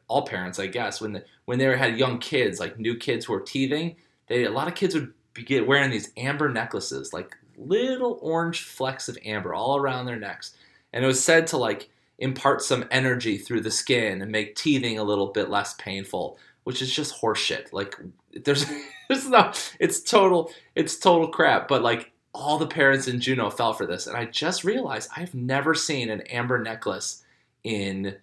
all 0.09 0.27
parents, 0.27 0.59
I 0.59 0.67
guess, 0.67 1.01
when 1.01 1.13
the, 1.15 1.25
when 1.45 1.59
they 1.59 1.77
had 1.77 1.99
young 1.99 2.19
kids, 2.19 2.61
like 2.61 2.79
new 2.79 2.97
kids 2.97 3.25
who 3.25 3.33
were 3.33 3.41
teething, 3.41 3.97
they 4.29 4.45
a 4.45 4.51
lot 4.51 4.69
of 4.69 4.75
kids 4.75 4.95
would 4.95 5.13
be 5.35 5.61
wearing 5.61 5.91
these 5.91 6.13
amber 6.17 6.49
necklaces, 6.49 7.13
like 7.13 7.37
little 7.57 8.19
orange 8.23 8.63
flecks 8.63 9.09
of 9.09 9.19
amber 9.25 9.55
all 9.55 9.77
around 9.77 10.07
their 10.07 10.19
necks. 10.19 10.55
And 10.93 11.05
it 11.05 11.09
was 11.09 11.23
said 11.23 11.47
to 11.49 11.57
like 11.57 11.91
impart 12.19 12.63
some 12.63 12.85
energy 12.91 13.39
through 13.39 13.61
the 13.61 13.71
skin 13.71 14.23
and 14.23 14.31
make 14.31 14.57
teething 14.57 14.99
a 14.99 15.05
little 15.05 15.29
bit 15.29 15.51
less 15.51 15.75
painful, 15.75 16.39
which 16.65 16.81
is 16.81 16.93
just 16.93 17.21
horseshit. 17.21 17.73
Like 17.73 17.97
there's 18.45 18.67
there's 19.09 19.29
no 19.29 19.53
it's 19.81 20.01
total 20.01 20.51
it's 20.75 20.97
total 20.99 21.29
crap. 21.29 21.69
But 21.69 21.83
like 21.83 22.13
all 22.33 22.59
the 22.59 22.67
parents 22.67 23.07
in 23.07 23.21
Juneau 23.21 23.51
fell 23.51 23.73
for 23.73 23.87
this. 23.87 24.07
And 24.07 24.17
I 24.17 24.25
just 24.25 24.65
realized 24.65 25.11
I've 25.17 25.35
never 25.35 25.75
seen 25.75 26.11
an 26.11 26.23
amber 26.23 26.59
necklace 26.59 27.23
in 27.63 28.17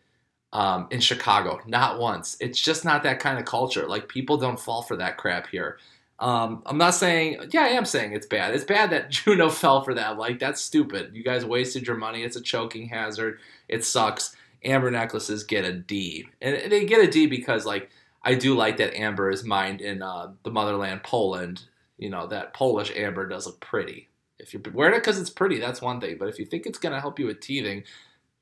um, 0.53 0.87
in 0.91 0.99
Chicago. 0.99 1.61
Not 1.65 1.99
once. 1.99 2.35
It's 2.39 2.59
just 2.59 2.83
not 2.83 3.03
that 3.03 3.19
kind 3.19 3.39
of 3.39 3.45
culture. 3.45 3.87
Like 3.87 4.09
people 4.09 4.37
don't 4.37 4.59
fall 4.59 4.81
for 4.81 4.97
that 4.97 5.17
crap 5.17 5.47
here. 5.47 5.77
Um, 6.21 6.61
I'm 6.67 6.77
not 6.77 6.93
saying, 6.93 7.49
yeah, 7.49 7.63
I 7.63 7.69
am 7.69 7.83
saying 7.83 8.13
it's 8.13 8.27
bad. 8.27 8.53
It's 8.53 8.63
bad 8.63 8.91
that 8.91 9.09
Juneau 9.09 9.49
fell 9.49 9.83
for 9.83 9.95
that. 9.95 10.17
Like, 10.17 10.37
that's 10.39 10.61
stupid. 10.61 11.15
You 11.15 11.23
guys 11.23 11.43
wasted 11.43 11.87
your 11.87 11.97
money. 11.97 12.23
It's 12.23 12.35
a 12.35 12.41
choking 12.41 12.87
hazard. 12.87 13.39
It 13.67 13.83
sucks. 13.83 14.35
Amber 14.63 14.91
necklaces 14.91 15.43
get 15.43 15.65
a 15.65 15.73
D. 15.73 16.27
And 16.39 16.71
they 16.71 16.85
get 16.85 17.03
a 17.03 17.09
D 17.09 17.25
because, 17.25 17.65
like, 17.65 17.89
I 18.23 18.35
do 18.35 18.53
like 18.53 18.77
that 18.77 18.95
amber 18.95 19.31
is 19.31 19.43
mined 19.43 19.81
in 19.81 20.03
uh, 20.03 20.33
the 20.43 20.51
motherland, 20.51 21.01
Poland. 21.01 21.63
You 21.97 22.11
know, 22.11 22.27
that 22.27 22.53
Polish 22.53 22.91
amber 22.95 23.27
does 23.27 23.47
look 23.47 23.59
pretty. 23.59 24.07
If 24.37 24.53
you're 24.53 24.61
wearing 24.73 24.95
it 24.95 24.99
because 24.99 25.19
it's 25.19 25.29
pretty, 25.31 25.59
that's 25.59 25.81
one 25.81 25.99
thing. 25.99 26.17
But 26.19 26.29
if 26.29 26.37
you 26.37 26.45
think 26.45 26.67
it's 26.67 26.79
going 26.79 26.93
to 26.93 27.01
help 27.01 27.19
you 27.19 27.25
with 27.25 27.39
teething, 27.39 27.83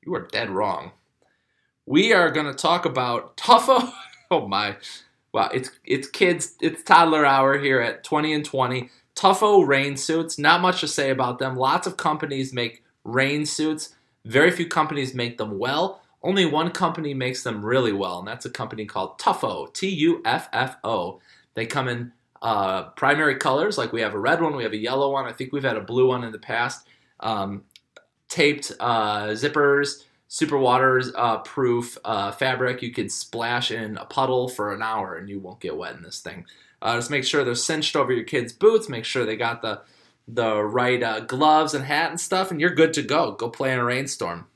you 0.04 0.14
are 0.14 0.26
dead 0.26 0.50
wrong. 0.50 0.92
We 1.86 2.12
are 2.12 2.30
going 2.30 2.46
to 2.46 2.54
talk 2.54 2.84
about 2.84 3.38
Tuffo. 3.38 3.90
oh, 4.30 4.46
my 4.46 4.76
well, 5.32 5.50
it's 5.52 5.70
it's 5.84 6.08
kids, 6.08 6.56
it's 6.60 6.82
toddler 6.82 7.24
hour 7.24 7.58
here 7.58 7.80
at 7.80 8.04
20 8.04 8.32
and 8.32 8.44
20. 8.44 8.90
Tuffo 9.14 9.66
rain 9.66 9.96
suits, 9.96 10.38
not 10.38 10.60
much 10.60 10.80
to 10.80 10.88
say 10.88 11.10
about 11.10 11.38
them. 11.38 11.56
Lots 11.56 11.86
of 11.86 11.96
companies 11.96 12.52
make 12.52 12.82
rain 13.04 13.44
suits. 13.44 13.94
Very 14.24 14.50
few 14.50 14.66
companies 14.66 15.14
make 15.14 15.38
them 15.38 15.58
well. 15.58 16.02
Only 16.22 16.44
one 16.44 16.70
company 16.70 17.14
makes 17.14 17.42
them 17.42 17.64
really 17.64 17.92
well, 17.92 18.18
and 18.18 18.28
that's 18.28 18.44
a 18.44 18.50
company 18.50 18.84
called 18.84 19.18
Tuffo, 19.18 19.72
T 19.72 19.88
U 19.88 20.22
F 20.24 20.48
F 20.52 20.76
O. 20.84 21.20
They 21.54 21.66
come 21.66 21.88
in 21.88 22.12
uh, 22.42 22.84
primary 22.90 23.36
colors, 23.36 23.78
like 23.78 23.92
we 23.92 24.00
have 24.00 24.14
a 24.14 24.18
red 24.18 24.40
one, 24.40 24.56
we 24.56 24.62
have 24.62 24.72
a 24.72 24.78
yellow 24.78 25.12
one. 25.12 25.26
I 25.26 25.32
think 25.32 25.52
we've 25.52 25.64
had 25.64 25.76
a 25.76 25.82
blue 25.82 26.08
one 26.08 26.24
in 26.24 26.32
the 26.32 26.38
past. 26.38 26.86
Um, 27.20 27.64
taped 28.28 28.72
uh, 28.80 29.28
zippers, 29.28 30.04
super 30.32 30.56
water 30.56 31.02
uh, 31.16 31.38
proof 31.38 31.98
uh, 32.04 32.30
fabric. 32.30 32.80
You 32.82 32.92
can 32.92 33.08
splash 33.08 33.72
in 33.72 33.96
a 33.96 34.04
puddle 34.04 34.48
for 34.48 34.72
an 34.72 34.80
hour 34.80 35.16
and 35.16 35.28
you 35.28 35.40
won't 35.40 35.58
get 35.60 35.76
wet 35.76 35.96
in 35.96 36.02
this 36.02 36.20
thing. 36.20 36.46
Uh, 36.80 36.94
just 36.94 37.10
make 37.10 37.24
sure 37.24 37.44
they're 37.44 37.56
cinched 37.56 37.96
over 37.96 38.12
your 38.12 38.24
kids' 38.24 38.52
boots. 38.52 38.88
Make 38.88 39.04
sure 39.04 39.26
they 39.26 39.36
got 39.36 39.60
the 39.60 39.82
the 40.28 40.62
right 40.62 41.02
uh, 41.02 41.20
gloves 41.20 41.74
and 41.74 41.84
hat 41.84 42.10
and 42.10 42.20
stuff, 42.20 42.52
and 42.52 42.60
you're 42.60 42.74
good 42.74 42.94
to 42.94 43.02
go. 43.02 43.32
Go 43.32 43.50
play 43.50 43.72
in 43.72 43.80
a 43.80 43.84
rainstorm. 43.84 44.46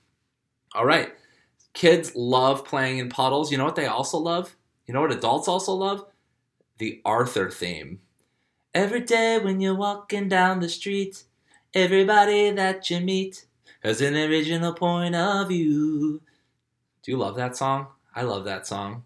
All 0.75 0.87
right, 0.87 1.12
kids 1.73 2.12
love 2.14 2.64
playing 2.64 2.99
in 2.99 3.09
puddles. 3.09 3.50
You 3.50 3.59
know 3.59 3.64
what 3.64 3.75
they 3.75 3.87
also 3.87 4.16
love? 4.16 4.54
You 4.87 4.95
know 4.95 5.00
what 5.00 5.11
adults 5.11 5.49
also 5.49 5.73
love? 5.73 6.07
The 6.78 7.02
Arthur 7.04 7.50
theme. 7.50 7.99
Every 8.73 9.00
day 9.00 9.38
when 9.38 9.61
you're 9.61 9.75
walking 9.75 10.28
down 10.28 10.61
the 10.61 10.69
street, 10.69 11.25
everybody 11.75 12.52
that 12.52 12.88
you 12.90 13.00
meet 13.00 13.47
as 13.85 14.00
an 14.00 14.17
original 14.17 14.73
point 14.73 15.14
of 15.14 15.49
view. 15.49 16.23
Do 17.03 17.11
you 17.12 17.19
love 17.19 17.37
that 17.37 17.55
song? 17.55 17.88
I 18.17 18.23
love 18.23 18.45
that 18.45 18.67
song. 18.67 19.05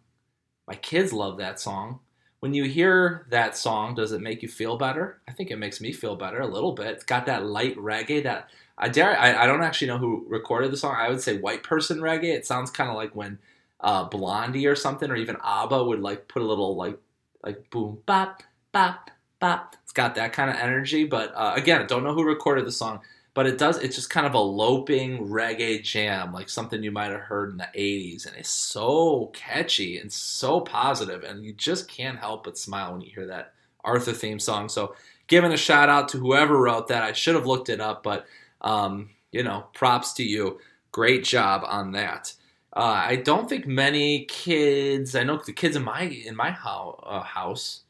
My 0.68 0.74
kids 0.74 1.12
love 1.12 1.36
that 1.38 1.58
song. 1.58 1.98
When 2.38 2.54
you 2.54 2.64
hear 2.64 3.26
that 3.30 3.56
song, 3.56 3.96
does 3.96 4.12
it 4.12 4.20
make 4.20 4.42
you 4.42 4.48
feel 4.48 4.76
better? 4.76 5.20
I 5.28 5.32
think 5.32 5.50
it 5.50 5.58
makes 5.58 5.80
me 5.80 5.92
feel 5.92 6.14
better 6.14 6.40
a 6.40 6.46
little 6.46 6.72
bit. 6.72 6.86
It's 6.86 7.04
got 7.04 7.26
that 7.26 7.44
light 7.44 7.76
reggae 7.76 8.22
that 8.22 8.48
I 8.76 8.88
dare. 8.88 9.18
I, 9.18 9.42
I 9.42 9.46
don't 9.46 9.64
actually 9.64 9.88
know 9.88 9.98
who 9.98 10.24
recorded 10.28 10.70
the 10.70 10.76
song. 10.76 10.94
I 10.96 11.08
would 11.08 11.20
say 11.20 11.38
white 11.38 11.64
person 11.64 11.98
reggae. 11.98 12.32
It 12.32 12.46
sounds 12.46 12.70
kind 12.70 12.88
of 12.88 12.94
like 12.94 13.16
when 13.16 13.40
uh, 13.80 14.04
Blondie 14.04 14.68
or 14.68 14.76
something, 14.76 15.10
or 15.10 15.16
even 15.16 15.36
ABBA 15.42 15.82
would 15.82 16.00
like 16.00 16.28
put 16.28 16.42
a 16.42 16.46
little 16.46 16.76
like 16.76 16.98
like 17.42 17.68
boom 17.70 17.98
bop 18.06 18.44
bop 18.70 19.10
bop. 19.40 19.74
It's 19.82 19.92
got 19.92 20.14
that 20.14 20.32
kind 20.32 20.48
of 20.48 20.56
energy. 20.56 21.04
But 21.04 21.32
uh, 21.34 21.54
again, 21.56 21.84
don't 21.88 22.04
know 22.04 22.14
who 22.14 22.22
recorded 22.22 22.64
the 22.66 22.72
song 22.72 23.00
but 23.38 23.46
it 23.46 23.56
does 23.56 23.78
it's 23.78 23.94
just 23.94 24.10
kind 24.10 24.26
of 24.26 24.34
a 24.34 24.40
loping 24.40 25.28
reggae 25.28 25.80
jam 25.80 26.32
like 26.32 26.48
something 26.48 26.82
you 26.82 26.90
might 26.90 27.12
have 27.12 27.20
heard 27.20 27.50
in 27.52 27.56
the 27.56 27.68
80s 27.72 28.26
and 28.26 28.34
it's 28.34 28.50
so 28.50 29.30
catchy 29.32 29.98
and 29.98 30.12
so 30.12 30.60
positive 30.60 31.22
and 31.22 31.44
you 31.44 31.52
just 31.52 31.88
can't 31.88 32.18
help 32.18 32.42
but 32.42 32.58
smile 32.58 32.90
when 32.90 33.00
you 33.00 33.12
hear 33.14 33.28
that 33.28 33.52
arthur 33.84 34.12
theme 34.12 34.40
song. 34.40 34.68
So 34.68 34.96
giving 35.28 35.52
a 35.52 35.56
shout 35.56 35.88
out 35.88 36.08
to 36.08 36.18
whoever 36.18 36.60
wrote 36.60 36.88
that. 36.88 37.04
I 37.04 37.12
should 37.12 37.36
have 37.36 37.46
looked 37.46 37.68
it 37.68 37.80
up 37.80 38.02
but 38.02 38.26
um, 38.60 39.10
you 39.30 39.44
know 39.44 39.66
props 39.72 40.14
to 40.14 40.24
you. 40.24 40.58
Great 40.90 41.22
job 41.22 41.62
on 41.64 41.92
that. 41.92 42.34
Uh, 42.72 43.04
i 43.06 43.16
don't 43.16 43.48
think 43.48 43.66
many 43.66 44.24
kids 44.26 45.14
i 45.16 45.22
know 45.24 45.40
the 45.46 45.52
kids 45.52 45.76
in 45.76 45.82
my 45.82 46.02
in 46.02 46.36
my 46.36 46.50
ho- 46.50 47.02
uh, 47.04 47.22
house 47.22 47.84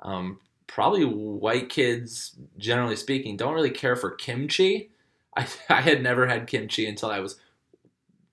um, 0.00 0.38
probably 0.66 1.04
white 1.04 1.68
kids 1.68 2.34
generally 2.56 2.96
speaking 2.96 3.36
don't 3.36 3.52
really 3.54 3.70
care 3.70 3.94
for 3.94 4.12
kimchi 4.12 4.91
I, 5.36 5.46
I 5.68 5.80
had 5.80 6.02
never 6.02 6.26
had 6.26 6.46
kimchi 6.46 6.86
until 6.86 7.10
I 7.10 7.20
was 7.20 7.36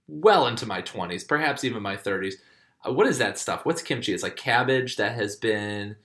well 0.08 0.48
into 0.48 0.66
my 0.66 0.82
20s, 0.82 1.28
perhaps 1.28 1.64
even 1.64 1.82
my 1.84 1.96
30s. 1.96 2.36
Uh, 2.88 2.94
what 2.94 3.08
is 3.08 3.18
that 3.20 3.38
stuff? 3.38 3.66
What's 3.66 3.82
kimchi? 3.82 4.14
It's 4.14 4.24
like 4.24 4.36
cabbage 4.36 4.96
that 4.98 5.16
has 5.16 5.36
been, 5.36 5.96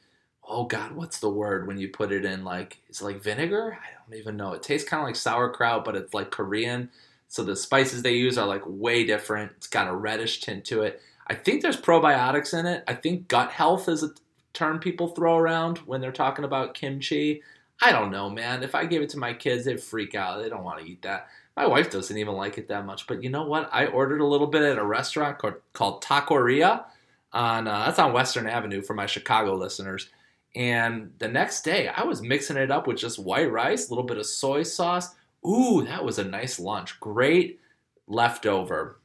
oh 0.46 0.64
God, 0.64 0.92
what's 0.94 1.20
the 1.20 1.30
word 1.30 1.66
when 1.66 1.78
you 1.78 1.88
put 1.88 2.12
it 2.12 2.24
in 2.24 2.44
like, 2.44 2.80
is 2.88 3.00
it 3.00 3.04
like 3.04 3.22
vinegar? 3.22 3.78
I 3.80 3.86
don't 4.10 4.18
even 4.18 4.36
know. 4.36 4.52
It 4.52 4.62
tastes 4.62 4.88
kind 4.88 5.00
of 5.00 5.06
like 5.06 5.16
sauerkraut, 5.16 5.84
but 5.84 5.96
it's 5.96 6.14
like 6.14 6.30
Korean. 6.30 6.90
So 7.28 7.42
the 7.42 7.56
spices 7.56 8.02
they 8.02 8.14
use 8.14 8.38
are 8.38 8.46
like 8.46 8.62
way 8.66 9.04
different. 9.04 9.52
It's 9.56 9.66
got 9.66 9.88
a 9.88 9.94
reddish 9.94 10.40
tint 10.40 10.64
to 10.66 10.82
it. 10.82 11.00
I 11.26 11.34
think 11.34 11.62
there's 11.62 11.80
probiotics 11.80 12.58
in 12.58 12.66
it. 12.66 12.84
I 12.86 12.94
think 12.94 13.28
gut 13.28 13.50
health 13.50 13.88
is 13.88 14.02
a 14.02 14.10
term 14.52 14.78
people 14.78 15.08
throw 15.08 15.36
around 15.36 15.78
when 15.78 16.00
they're 16.00 16.12
talking 16.12 16.44
about 16.44 16.74
kimchi. 16.74 17.42
I 17.82 17.92
don't 17.92 18.10
know, 18.10 18.30
man. 18.30 18.62
If 18.62 18.74
I 18.74 18.86
gave 18.86 19.02
it 19.02 19.10
to 19.10 19.18
my 19.18 19.34
kids, 19.34 19.64
they'd 19.64 19.80
freak 19.80 20.14
out. 20.14 20.42
They 20.42 20.48
don't 20.48 20.64
want 20.64 20.80
to 20.80 20.86
eat 20.86 21.02
that. 21.02 21.28
My 21.56 21.66
wife 21.66 21.90
doesn't 21.90 22.16
even 22.16 22.34
like 22.34 22.58
it 22.58 22.68
that 22.68 22.86
much. 22.86 23.06
But 23.06 23.22
you 23.22 23.30
know 23.30 23.44
what? 23.44 23.68
I 23.72 23.86
ordered 23.86 24.20
a 24.20 24.26
little 24.26 24.46
bit 24.46 24.62
at 24.62 24.78
a 24.78 24.84
restaurant 24.84 25.38
called, 25.38 25.54
called 25.72 26.02
Taqueria. 26.02 26.84
On 27.32 27.66
uh, 27.66 27.86
that's 27.86 27.98
on 27.98 28.12
Western 28.12 28.46
Avenue 28.46 28.80
for 28.80 28.94
my 28.94 29.06
Chicago 29.06 29.56
listeners. 29.56 30.08
And 30.54 31.12
the 31.18 31.26
next 31.26 31.62
day, 31.62 31.88
I 31.88 32.04
was 32.04 32.22
mixing 32.22 32.56
it 32.56 32.70
up 32.70 32.86
with 32.86 32.96
just 32.96 33.18
white 33.18 33.50
rice, 33.50 33.86
a 33.86 33.90
little 33.90 34.04
bit 34.04 34.18
of 34.18 34.26
soy 34.26 34.62
sauce. 34.62 35.08
Ooh, 35.44 35.84
that 35.84 36.04
was 36.04 36.20
a 36.20 36.24
nice 36.24 36.60
lunch. 36.60 37.00
Great 37.00 37.60
leftover. 38.06 39.00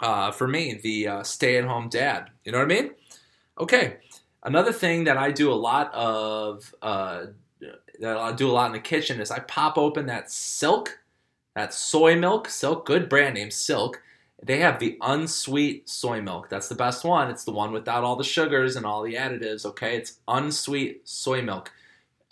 Uh, 0.00 0.30
for 0.30 0.48
me, 0.48 0.80
the 0.82 1.06
uh, 1.06 1.22
stay-at-home 1.22 1.90
dad. 1.90 2.30
You 2.44 2.52
know 2.52 2.58
what 2.58 2.64
I 2.64 2.68
mean? 2.68 2.90
Okay. 3.58 3.98
Another 4.42 4.72
thing 4.72 5.04
that 5.04 5.18
I 5.18 5.30
do 5.30 5.52
a 5.52 5.54
lot 5.54 5.92
of, 5.92 6.74
uh, 6.80 7.26
that 8.00 8.16
I 8.16 8.32
do 8.32 8.50
a 8.50 8.52
lot 8.52 8.66
in 8.66 8.72
the 8.72 8.80
kitchen 8.80 9.20
is 9.20 9.30
I 9.30 9.40
pop 9.40 9.78
open 9.78 10.06
that 10.06 10.30
Silk, 10.30 11.00
that 11.54 11.72
soy 11.74 12.16
milk. 12.16 12.48
Silk, 12.48 12.86
good 12.86 13.08
brand 13.08 13.34
name, 13.34 13.50
Silk 13.50 14.00
they 14.42 14.58
have 14.60 14.78
the 14.78 14.96
unsweet 15.02 15.88
soy 15.88 16.20
milk. 16.22 16.48
That's 16.48 16.68
the 16.68 16.74
best 16.74 17.04
one. 17.04 17.30
It's 17.30 17.44
the 17.44 17.52
one 17.52 17.72
without 17.72 18.04
all 18.04 18.16
the 18.16 18.24
sugars 18.24 18.76
and 18.76 18.86
all 18.86 19.02
the 19.02 19.14
additives. 19.14 19.66
Okay, 19.66 19.96
it's 19.96 20.20
unsweet 20.28 21.06
soy 21.06 21.42
milk. 21.42 21.70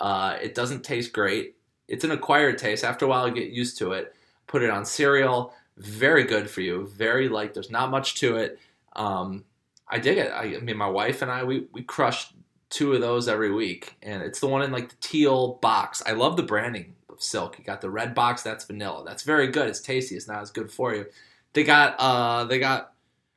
Uh, 0.00 0.38
it 0.40 0.54
doesn't 0.54 0.84
taste 0.84 1.12
great. 1.12 1.56
It's 1.86 2.04
an 2.04 2.10
acquired 2.10 2.58
taste. 2.58 2.84
After 2.84 3.04
a 3.04 3.08
while, 3.08 3.28
you 3.28 3.34
get 3.34 3.50
used 3.50 3.78
to 3.78 3.92
it. 3.92 4.14
Put 4.46 4.62
it 4.62 4.70
on 4.70 4.84
cereal. 4.84 5.52
Very 5.76 6.24
good 6.24 6.48
for 6.48 6.62
you. 6.62 6.86
Very 6.86 7.28
light. 7.28 7.52
There's 7.52 7.70
not 7.70 7.90
much 7.90 8.14
to 8.16 8.36
it. 8.36 8.58
Um, 8.96 9.44
I 9.86 9.98
dig 9.98 10.18
it. 10.18 10.32
I, 10.32 10.56
I 10.56 10.60
mean, 10.60 10.76
my 10.76 10.88
wife 10.88 11.22
and 11.22 11.30
I 11.30 11.44
we 11.44 11.66
we 11.72 11.82
crush 11.82 12.32
two 12.70 12.92
of 12.92 13.00
those 13.00 13.28
every 13.28 13.52
week, 13.52 13.96
and 14.02 14.22
it's 14.22 14.40
the 14.40 14.46
one 14.46 14.62
in 14.62 14.72
like 14.72 14.90
the 14.90 14.96
teal 15.00 15.58
box. 15.62 16.02
I 16.06 16.12
love 16.12 16.36
the 16.36 16.42
branding 16.42 16.94
of 17.08 17.22
Silk. 17.22 17.58
You 17.58 17.64
got 17.64 17.80
the 17.80 17.90
red 17.90 18.14
box. 18.14 18.42
That's 18.42 18.64
vanilla. 18.64 19.04
That's 19.06 19.22
very 19.22 19.48
good. 19.48 19.68
It's 19.68 19.80
tasty. 19.80 20.16
It's 20.16 20.28
not 20.28 20.42
as 20.42 20.50
good 20.50 20.70
for 20.70 20.94
you. 20.94 21.06
They 21.52 21.64
got 21.64 21.96
uh 21.98 22.44
they 22.44 22.58
got 22.58 22.92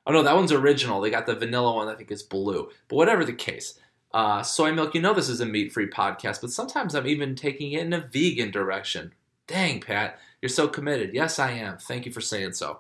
oh 0.05 0.11
no 0.11 0.23
that 0.23 0.35
one's 0.35 0.51
original. 0.51 1.01
They 1.01 1.09
got 1.09 1.25
the 1.25 1.35
vanilla 1.35 1.73
one 1.73 1.87
I 1.87 1.95
think 1.95 2.11
is 2.11 2.23
blue. 2.23 2.69
But 2.87 2.95
whatever 2.95 3.25
the 3.25 3.33
case, 3.33 3.79
uh, 4.13 4.43
soy 4.43 4.73
milk. 4.73 4.93
You 4.93 5.01
know 5.01 5.13
this 5.13 5.29
is 5.29 5.41
a 5.41 5.45
meat 5.45 5.71
free 5.71 5.89
podcast, 5.89 6.41
but 6.41 6.51
sometimes 6.51 6.95
I'm 6.95 7.07
even 7.07 7.35
taking 7.35 7.71
it 7.71 7.85
in 7.85 7.93
a 7.93 8.07
vegan 8.11 8.51
direction. 8.51 9.13
Dang, 9.47 9.81
Pat, 9.81 10.19
you're 10.41 10.49
so 10.49 10.67
committed. 10.67 11.13
Yes, 11.13 11.39
I 11.39 11.51
am. 11.51 11.77
Thank 11.77 12.05
you 12.05 12.11
for 12.11 12.21
saying 12.21 12.53
so. 12.53 12.79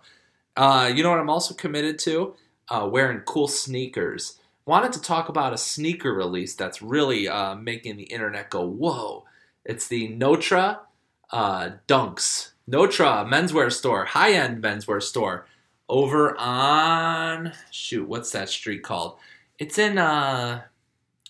Uh, 0.55 0.91
you 0.93 1.03
know 1.03 1.09
what 1.09 1.19
I'm 1.19 1.29
also 1.29 1.53
committed 1.53 1.99
to? 1.99 2.35
Uh, 2.69 2.87
wearing 2.91 3.19
cool 3.21 3.47
sneakers. 3.47 4.39
Wanted 4.65 4.93
to 4.93 5.01
talk 5.01 5.27
about 5.27 5.53
a 5.53 5.57
sneaker 5.57 6.13
release 6.13 6.53
that's 6.53 6.81
really 6.81 7.27
uh, 7.27 7.55
making 7.55 7.97
the 7.97 8.03
internet 8.03 8.49
go 8.49 8.65
whoa. 8.65 9.25
It's 9.65 9.87
the 9.87 10.07
Notre 10.09 10.79
uh, 11.31 11.71
Dunks. 11.87 12.51
Notre 12.67 13.25
menswear 13.25 13.71
store, 13.71 14.05
high 14.05 14.33
end 14.33 14.63
menswear 14.63 15.01
store, 15.01 15.47
over 15.89 16.37
on 16.39 17.53
shoot, 17.71 18.07
what's 18.07 18.31
that 18.31 18.49
street 18.49 18.83
called? 18.83 19.17
It's 19.59 19.77
in 19.77 19.97
uh, 19.97 20.61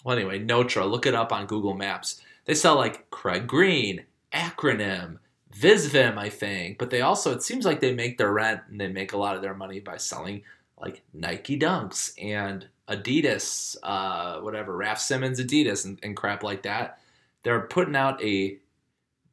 well 0.03 0.15
anyway, 0.17 0.39
Notre. 0.39 0.85
Look 0.85 1.05
it 1.05 1.15
up 1.15 1.31
on 1.31 1.47
Google 1.47 1.73
Maps. 1.73 2.21
They 2.45 2.53
sell 2.53 2.75
like 2.75 3.09
Craig 3.09 3.47
Green, 3.47 4.05
Acronym, 4.33 5.17
Visvim, 5.57 6.17
I 6.17 6.29
think, 6.29 6.77
but 6.77 6.89
they 6.89 7.01
also 7.01 7.33
it 7.33 7.43
seems 7.43 7.65
like 7.65 7.79
they 7.79 7.93
make 7.93 8.17
their 8.17 8.31
rent 8.31 8.61
and 8.69 8.79
they 8.79 8.87
make 8.87 9.13
a 9.13 9.17
lot 9.17 9.35
of 9.35 9.41
their 9.41 9.55
money 9.55 9.79
by 9.79 9.97
selling 9.97 10.43
like 10.79 11.01
Nike 11.13 11.57
Dunks 11.57 12.13
and 12.21 12.67
Adidas, 12.91 13.77
uh, 13.83 14.39
whatever, 14.41 14.75
Raf 14.75 14.99
Simons, 14.99 15.39
Adidas 15.39 15.85
and, 15.85 15.99
and 16.03 16.15
crap 16.15 16.43
like 16.43 16.63
that. 16.63 16.99
They're 17.43 17.61
putting 17.61 17.95
out 17.95 18.23
a 18.23 18.57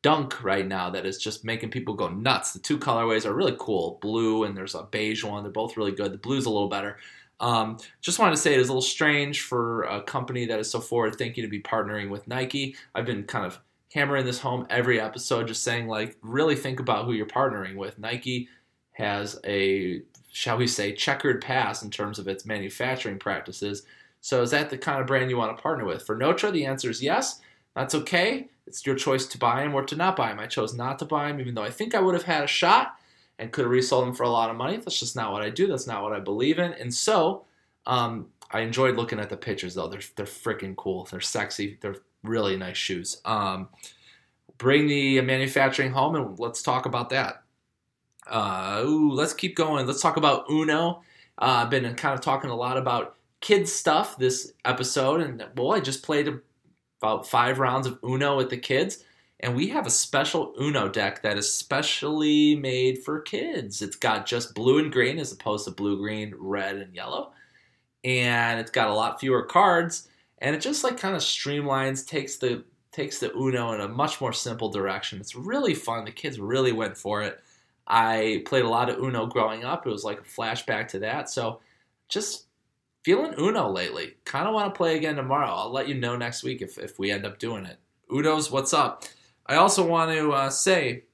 dunk 0.02 0.42
right 0.44 0.66
now 0.66 0.90
that 0.90 1.04
is 1.04 1.18
just 1.18 1.44
making 1.44 1.70
people 1.70 1.94
go 1.94 2.08
nuts. 2.08 2.52
The 2.52 2.58
two 2.60 2.78
colorways 2.78 3.26
are 3.26 3.34
really 3.34 3.56
cool, 3.58 3.98
blue 4.00 4.44
and 4.44 4.56
there's 4.56 4.74
a 4.74 4.84
beige 4.84 5.24
one. 5.24 5.42
They're 5.42 5.52
both 5.52 5.76
really 5.76 5.92
good. 5.92 6.12
The 6.12 6.18
blue's 6.18 6.46
a 6.46 6.50
little 6.50 6.68
better. 6.68 6.98
Um, 7.40 7.78
just 8.00 8.18
wanted 8.18 8.32
to 8.32 8.42
say 8.42 8.54
it 8.54 8.60
is 8.60 8.68
a 8.68 8.72
little 8.72 8.82
strange 8.82 9.42
for 9.42 9.84
a 9.84 10.02
company 10.02 10.46
that 10.46 10.58
is 10.58 10.70
so 10.70 10.80
forward 10.80 11.16
thinking 11.16 11.42
to 11.42 11.48
be 11.48 11.60
partnering 11.60 12.10
with 12.10 12.26
Nike. 12.26 12.76
I've 12.94 13.06
been 13.06 13.24
kind 13.24 13.46
of 13.46 13.60
hammering 13.92 14.24
this 14.24 14.40
home 14.40 14.66
every 14.70 15.00
episode, 15.00 15.46
just 15.46 15.62
saying 15.62 15.86
like 15.86 16.16
really 16.22 16.56
think 16.56 16.80
about 16.80 17.04
who 17.04 17.12
you're 17.12 17.26
partnering 17.26 17.76
with. 17.76 17.98
Nike 17.98 18.48
has 18.92 19.38
a 19.44 20.02
shall 20.38 20.56
we 20.56 20.68
say 20.68 20.92
checkered 20.92 21.42
past 21.42 21.82
in 21.82 21.90
terms 21.90 22.16
of 22.16 22.28
its 22.28 22.46
manufacturing 22.46 23.18
practices. 23.18 23.82
So 24.20 24.40
is 24.40 24.52
that 24.52 24.70
the 24.70 24.78
kind 24.78 25.00
of 25.00 25.06
brand 25.08 25.30
you 25.30 25.36
want 25.36 25.56
to 25.56 25.60
partner 25.60 25.84
with? 25.84 26.06
For 26.06 26.14
Notre, 26.14 26.52
the 26.52 26.64
answer 26.64 26.88
is 26.88 27.02
yes. 27.02 27.40
That's 27.74 27.96
okay. 27.96 28.48
It's 28.64 28.86
your 28.86 28.94
choice 28.94 29.26
to 29.26 29.38
buy 29.38 29.62
him 29.62 29.74
or 29.74 29.82
to 29.82 29.96
not 29.96 30.14
buy 30.14 30.30
him. 30.30 30.38
I 30.38 30.46
chose 30.46 30.74
not 30.74 31.00
to 31.00 31.06
buy 31.06 31.28
him, 31.28 31.40
even 31.40 31.56
though 31.56 31.64
I 31.64 31.70
think 31.70 31.92
I 31.92 32.00
would 32.00 32.14
have 32.14 32.22
had 32.22 32.44
a 32.44 32.46
shot 32.46 32.94
and 33.36 33.50
could 33.50 33.64
have 33.64 33.72
resold 33.72 34.06
him 34.06 34.14
for 34.14 34.22
a 34.22 34.28
lot 34.28 34.48
of 34.48 34.54
money. 34.54 34.76
That's 34.76 35.00
just 35.00 35.16
not 35.16 35.32
what 35.32 35.42
I 35.42 35.50
do. 35.50 35.66
That's 35.66 35.88
not 35.88 36.04
what 36.04 36.12
I 36.12 36.20
believe 36.20 36.60
in. 36.60 36.72
And 36.74 36.94
so, 36.94 37.44
um, 37.84 38.28
I 38.52 38.60
enjoyed 38.60 38.94
looking 38.94 39.18
at 39.18 39.30
the 39.30 39.36
pictures 39.36 39.74
though. 39.74 39.88
They're 39.88 40.00
they're 40.14 40.24
freaking 40.24 40.76
cool. 40.76 41.08
They're 41.10 41.20
sexy. 41.20 41.78
They're 41.80 41.96
really 42.22 42.56
nice 42.56 42.76
shoes. 42.76 43.20
Um, 43.24 43.70
bring 44.56 44.86
the 44.86 45.20
manufacturing 45.20 45.90
home 45.90 46.14
and 46.14 46.38
let's 46.38 46.62
talk 46.62 46.86
about 46.86 47.10
that. 47.10 47.42
Uh, 48.28 48.82
ooh, 48.84 49.12
let's 49.12 49.32
keep 49.32 49.56
going. 49.56 49.86
Let's 49.86 50.02
talk 50.02 50.16
about 50.16 50.50
Uno. 50.50 51.02
Uh, 51.38 51.62
I've 51.62 51.70
been 51.70 51.94
kind 51.94 52.14
of 52.14 52.20
talking 52.20 52.50
a 52.50 52.56
lot 52.56 52.76
about 52.76 53.16
kids 53.40 53.72
stuff 53.72 54.18
this 54.18 54.52
episode, 54.64 55.20
and 55.20 55.44
well, 55.56 55.72
I 55.72 55.80
just 55.80 56.02
played 56.02 56.28
about 57.00 57.28
five 57.28 57.58
rounds 57.58 57.86
of 57.86 57.98
Uno 58.04 58.36
with 58.36 58.50
the 58.50 58.56
kids. 58.56 59.04
And 59.40 59.54
we 59.54 59.68
have 59.68 59.86
a 59.86 59.90
special 59.90 60.52
Uno 60.60 60.88
deck 60.88 61.22
that 61.22 61.38
is 61.38 61.52
specially 61.52 62.56
made 62.56 63.04
for 63.04 63.20
kids. 63.20 63.82
It's 63.82 63.94
got 63.94 64.26
just 64.26 64.54
blue 64.54 64.78
and 64.80 64.90
green 64.90 65.18
as 65.18 65.30
opposed 65.30 65.64
to 65.66 65.70
blue, 65.70 65.96
green, 65.96 66.34
red, 66.36 66.76
and 66.76 66.92
yellow. 66.92 67.30
And 68.02 68.58
it's 68.58 68.72
got 68.72 68.88
a 68.88 68.94
lot 68.94 69.20
fewer 69.20 69.44
cards. 69.44 70.08
And 70.38 70.56
it 70.56 70.60
just 70.60 70.82
like 70.82 70.98
kind 70.98 71.14
of 71.14 71.22
streamlines, 71.22 72.06
takes 72.06 72.36
the 72.36 72.64
takes 72.90 73.20
the 73.20 73.32
Uno 73.36 73.72
in 73.72 73.80
a 73.80 73.86
much 73.86 74.20
more 74.20 74.32
simple 74.32 74.70
direction. 74.70 75.20
It's 75.20 75.36
really 75.36 75.74
fun. 75.74 76.04
The 76.04 76.10
kids 76.10 76.40
really 76.40 76.72
went 76.72 76.96
for 76.96 77.22
it. 77.22 77.38
I 77.88 78.42
played 78.44 78.64
a 78.64 78.68
lot 78.68 78.90
of 78.90 78.98
Uno 78.98 79.26
growing 79.26 79.64
up. 79.64 79.86
It 79.86 79.90
was 79.90 80.04
like 80.04 80.20
a 80.20 80.22
flashback 80.22 80.88
to 80.88 80.98
that. 81.00 81.30
So 81.30 81.60
just 82.08 82.44
feeling 83.02 83.34
Uno 83.38 83.70
lately. 83.70 84.16
Kind 84.24 84.46
of 84.46 84.54
want 84.54 84.72
to 84.72 84.76
play 84.76 84.96
again 84.96 85.16
tomorrow. 85.16 85.48
I'll 85.48 85.72
let 85.72 85.88
you 85.88 85.94
know 85.94 86.14
next 86.14 86.42
week 86.42 86.60
if, 86.60 86.78
if 86.78 86.98
we 86.98 87.10
end 87.10 87.24
up 87.24 87.38
doing 87.38 87.64
it. 87.64 87.78
Udo's, 88.10 88.50
what's 88.50 88.74
up. 88.74 89.04
I 89.46 89.56
also 89.56 89.86
want 89.86 90.10
to 90.12 90.32
uh, 90.32 90.50
say 90.50 91.04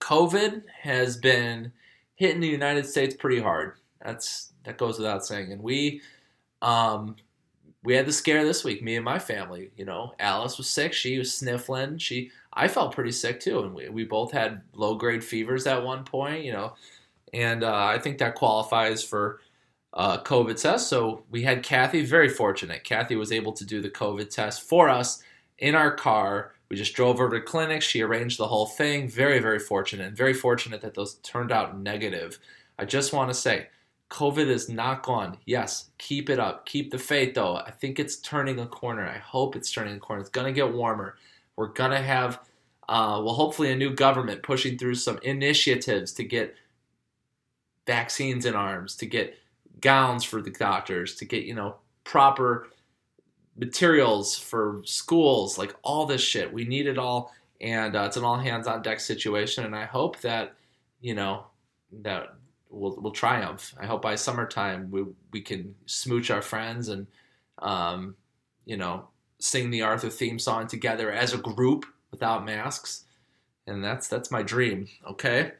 COVID 0.00 0.64
has 0.82 1.16
been 1.16 1.72
hitting 2.16 2.40
the 2.40 2.48
United 2.48 2.86
States 2.86 3.14
pretty 3.14 3.40
hard. 3.40 3.74
That's 4.04 4.52
that 4.64 4.76
goes 4.76 4.98
without 4.98 5.24
saying. 5.24 5.52
And 5.52 5.62
we 5.62 6.02
um, 6.60 7.16
we 7.82 7.94
had 7.94 8.06
the 8.06 8.12
scare 8.12 8.44
this 8.44 8.62
week, 8.64 8.82
me 8.82 8.96
and 8.96 9.04
my 9.04 9.18
family. 9.18 9.70
You 9.76 9.86
know, 9.86 10.14
Alice 10.18 10.58
was 10.58 10.68
sick. 10.68 10.92
She 10.92 11.18
was 11.18 11.32
sniffling. 11.32 11.98
She 11.98 12.30
I 12.52 12.68
felt 12.68 12.94
pretty 12.94 13.12
sick 13.12 13.40
too, 13.40 13.60
and 13.60 13.74
we, 13.74 13.88
we 13.88 14.04
both 14.04 14.32
had 14.32 14.62
low 14.74 14.94
grade 14.96 15.24
fevers 15.24 15.66
at 15.66 15.84
one 15.84 16.04
point. 16.04 16.44
You 16.44 16.52
know, 16.52 16.74
and 17.32 17.62
uh, 17.62 17.74
I 17.74 17.98
think 17.98 18.18
that 18.18 18.34
qualifies 18.34 19.02
for 19.02 19.40
uh, 19.92 20.18
COVID 20.22 20.60
test. 20.60 20.88
So 20.88 21.24
we 21.30 21.42
had 21.42 21.62
Kathy, 21.62 22.04
very 22.04 22.28
fortunate. 22.28 22.84
Kathy 22.84 23.16
was 23.16 23.32
able 23.32 23.52
to 23.52 23.64
do 23.64 23.80
the 23.80 23.90
COVID 23.90 24.30
test 24.30 24.62
for 24.62 24.88
us 24.88 25.22
in 25.58 25.74
our 25.74 25.94
car. 25.94 26.52
We 26.68 26.76
just 26.76 26.94
drove 26.94 27.16
over 27.16 27.30
to 27.30 27.44
clinic. 27.44 27.82
She 27.82 28.00
arranged 28.00 28.38
the 28.38 28.46
whole 28.46 28.66
thing. 28.66 29.08
Very, 29.08 29.40
very 29.40 29.58
fortunate. 29.58 30.06
And 30.06 30.16
very 30.16 30.34
fortunate 30.34 30.80
that 30.82 30.94
those 30.94 31.14
turned 31.16 31.50
out 31.50 31.78
negative. 31.78 32.38
I 32.78 32.84
just 32.84 33.12
want 33.12 33.30
to 33.30 33.34
say, 33.34 33.66
COVID 34.08 34.46
is 34.46 34.68
not 34.68 35.02
gone. 35.02 35.38
Yes, 35.46 35.90
keep 35.98 36.30
it 36.30 36.38
up. 36.38 36.66
Keep 36.66 36.90
the 36.90 36.98
faith, 36.98 37.34
though. 37.34 37.56
I 37.56 37.70
think 37.72 37.98
it's 37.98 38.16
turning 38.16 38.58
a 38.60 38.66
corner. 38.66 39.06
I 39.06 39.18
hope 39.18 39.56
it's 39.56 39.72
turning 39.72 39.96
a 39.96 40.00
corner. 40.00 40.20
It's 40.20 40.30
going 40.30 40.46
to 40.46 40.52
get 40.52 40.72
warmer. 40.72 41.16
We're 41.60 41.66
going 41.66 41.90
to 41.90 42.00
have, 42.00 42.40
uh, 42.88 43.20
well, 43.22 43.34
hopefully, 43.34 43.70
a 43.70 43.76
new 43.76 43.92
government 43.94 44.42
pushing 44.42 44.78
through 44.78 44.94
some 44.94 45.18
initiatives 45.22 46.14
to 46.14 46.24
get 46.24 46.54
vaccines 47.86 48.46
in 48.46 48.54
arms, 48.54 48.96
to 48.96 49.04
get 49.04 49.34
gowns 49.82 50.24
for 50.24 50.40
the 50.40 50.52
doctors, 50.52 51.16
to 51.16 51.26
get, 51.26 51.44
you 51.44 51.54
know, 51.54 51.76
proper 52.02 52.68
materials 53.58 54.38
for 54.38 54.80
schools, 54.86 55.58
like 55.58 55.76
all 55.82 56.06
this 56.06 56.22
shit. 56.22 56.50
We 56.50 56.64
need 56.64 56.86
it 56.86 56.96
all. 56.96 57.30
And 57.60 57.94
uh, 57.94 58.04
it's 58.04 58.16
an 58.16 58.24
all 58.24 58.38
hands 58.38 58.66
on 58.66 58.80
deck 58.80 58.98
situation. 58.98 59.66
And 59.66 59.76
I 59.76 59.84
hope 59.84 60.18
that, 60.20 60.54
you 61.02 61.14
know, 61.14 61.44
that 62.00 62.36
we'll, 62.70 62.96
we'll 63.02 63.12
triumph. 63.12 63.74
I 63.78 63.84
hope 63.84 64.00
by 64.00 64.14
summertime 64.14 64.90
we, 64.90 65.04
we 65.30 65.42
can 65.42 65.74
smooch 65.84 66.30
our 66.30 66.40
friends 66.40 66.88
and, 66.88 67.06
um, 67.58 68.16
you 68.64 68.78
know, 68.78 69.09
sing 69.40 69.70
the 69.70 69.82
Arthur 69.82 70.10
theme 70.10 70.38
song 70.38 70.68
together 70.68 71.10
as 71.10 71.34
a 71.34 71.38
group 71.38 71.86
without 72.10 72.44
masks. 72.44 73.04
And 73.66 73.82
that's 73.82 74.08
that's 74.08 74.30
my 74.30 74.42
dream. 74.42 74.88
Okay. 75.08 75.52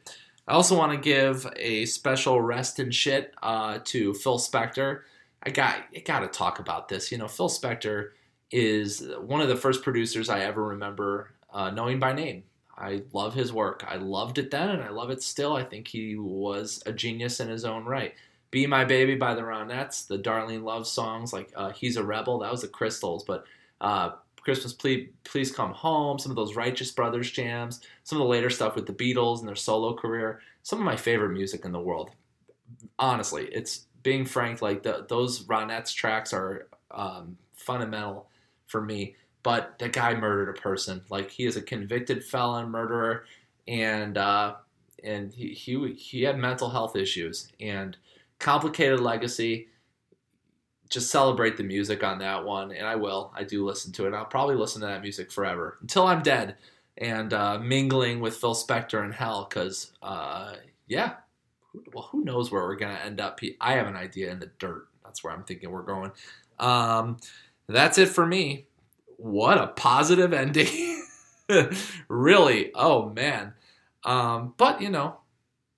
I 0.47 0.53
also 0.53 0.77
want 0.77 0.91
to 0.91 0.97
give 0.97 1.47
a 1.55 1.85
special 1.85 2.41
rest 2.41 2.79
and 2.79 2.93
shit 2.93 3.33
uh, 3.41 3.79
to 3.85 4.13
Phil 4.13 4.39
Spector. 4.39 5.01
I 5.43 5.49
got 5.49 5.83
I 5.95 5.99
got 5.99 6.19
to 6.21 6.27
talk 6.27 6.59
about 6.59 6.87
this. 6.87 7.11
You 7.11 7.17
know, 7.17 7.27
Phil 7.27 7.49
Spector 7.49 8.09
is 8.51 9.07
one 9.19 9.41
of 9.41 9.47
the 9.47 9.55
first 9.55 9.83
producers 9.83 10.29
I 10.29 10.41
ever 10.41 10.63
remember 10.63 11.31
uh, 11.53 11.69
knowing 11.69 11.99
by 11.99 12.13
name. 12.13 12.43
I 12.77 13.03
love 13.13 13.33
his 13.33 13.53
work. 13.53 13.85
I 13.87 13.97
loved 13.97 14.39
it 14.39 14.51
then, 14.51 14.69
and 14.69 14.81
I 14.81 14.89
love 14.89 15.09
it 15.11 15.21
still. 15.21 15.55
I 15.55 15.63
think 15.63 15.87
he 15.87 16.15
was 16.15 16.81
a 16.85 16.91
genius 16.91 17.39
in 17.39 17.47
his 17.47 17.63
own 17.63 17.85
right. 17.85 18.13
"Be 18.49 18.65
My 18.65 18.83
Baby" 18.83 19.15
by 19.15 19.35
the 19.35 19.41
Ronettes, 19.41 20.07
the 20.07 20.17
Darlene 20.17 20.63
Love 20.63 20.87
songs 20.87 21.31
like 21.31 21.51
uh, 21.55 21.69
"He's 21.71 21.97
a 21.97 22.03
Rebel," 22.03 22.39
that 22.39 22.51
was 22.51 22.61
the 22.61 22.67
Crystals, 22.67 23.23
but 23.23 23.45
uh, 23.81 24.11
Christmas 24.41 24.73
Please, 24.73 25.09
Please 25.23 25.51
Come 25.51 25.71
Home, 25.73 26.17
some 26.17 26.31
of 26.31 26.35
those 26.35 26.55
Righteous 26.55 26.91
Brothers 26.91 27.29
jams, 27.29 27.81
some 28.03 28.19
of 28.19 28.23
the 28.23 28.29
later 28.29 28.49
stuff 28.49 28.75
with 28.75 28.85
the 28.85 28.93
Beatles 28.93 29.39
and 29.39 29.47
their 29.47 29.55
solo 29.55 29.93
career. 29.95 30.39
Some 30.63 30.79
of 30.79 30.85
my 30.85 30.95
favorite 30.95 31.31
music 31.31 31.65
in 31.65 31.71
the 31.71 31.79
world. 31.79 32.11
Honestly, 32.97 33.49
it's 33.51 33.87
being 34.03 34.25
frank, 34.25 34.61
like 34.61 34.83
the, 34.83 35.05
those 35.09 35.43
Ronettes 35.45 35.93
tracks 35.93 36.33
are 36.33 36.67
um, 36.91 37.37
fundamental 37.53 38.29
for 38.67 38.81
me. 38.81 39.15
But 39.43 39.79
the 39.79 39.89
guy 39.89 40.13
murdered 40.13 40.55
a 40.55 40.59
person. 40.59 41.01
Like 41.09 41.31
he 41.31 41.45
is 41.45 41.57
a 41.57 41.61
convicted 41.63 42.23
felon 42.23 42.69
murderer, 42.69 43.25
and 43.67 44.15
uh, 44.15 44.55
and 45.03 45.33
he, 45.33 45.49
he 45.49 45.93
he 45.93 46.21
had 46.21 46.37
mental 46.37 46.69
health 46.69 46.95
issues 46.95 47.51
and 47.59 47.97
complicated 48.37 48.99
legacy 48.99 49.67
just 50.91 51.09
celebrate 51.09 51.57
the 51.57 51.63
music 51.63 52.03
on 52.03 52.19
that 52.19 52.43
one, 52.43 52.71
and 52.71 52.85
I 52.85 52.95
will. 52.95 53.31
I 53.35 53.43
do 53.43 53.65
listen 53.65 53.91
to 53.93 54.07
it. 54.07 54.13
I'll 54.13 54.25
probably 54.25 54.55
listen 54.55 54.81
to 54.81 54.87
that 54.87 55.01
music 55.01 55.31
forever 55.31 55.77
until 55.81 56.05
I'm 56.05 56.21
dead 56.21 56.57
and 56.97 57.33
uh, 57.33 57.57
mingling 57.57 58.19
with 58.19 58.35
Phil 58.35 58.53
Spector 58.53 59.03
in 59.03 59.11
hell. 59.11 59.47
Because 59.49 59.93
uh, 60.03 60.55
yeah, 60.87 61.13
well, 61.93 62.09
who 62.11 62.23
knows 62.23 62.51
where 62.51 62.61
we're 62.61 62.75
gonna 62.75 62.99
end 63.03 63.21
up? 63.21 63.39
I 63.59 63.73
have 63.73 63.87
an 63.87 63.95
idea 63.95 64.31
in 64.31 64.39
the 64.39 64.51
dirt. 64.59 64.87
That's 65.03 65.23
where 65.23 65.33
I'm 65.33 65.43
thinking 65.43 65.71
we're 65.71 65.81
going. 65.81 66.11
Um, 66.59 67.17
that's 67.67 67.97
it 67.97 68.09
for 68.09 68.25
me. 68.25 68.67
What 69.17 69.57
a 69.57 69.67
positive 69.67 70.33
ending. 70.33 71.03
really? 72.07 72.71
Oh 72.75 73.09
man. 73.09 73.53
Um, 74.03 74.53
but 74.57 74.81
you 74.81 74.89
know, 74.89 75.17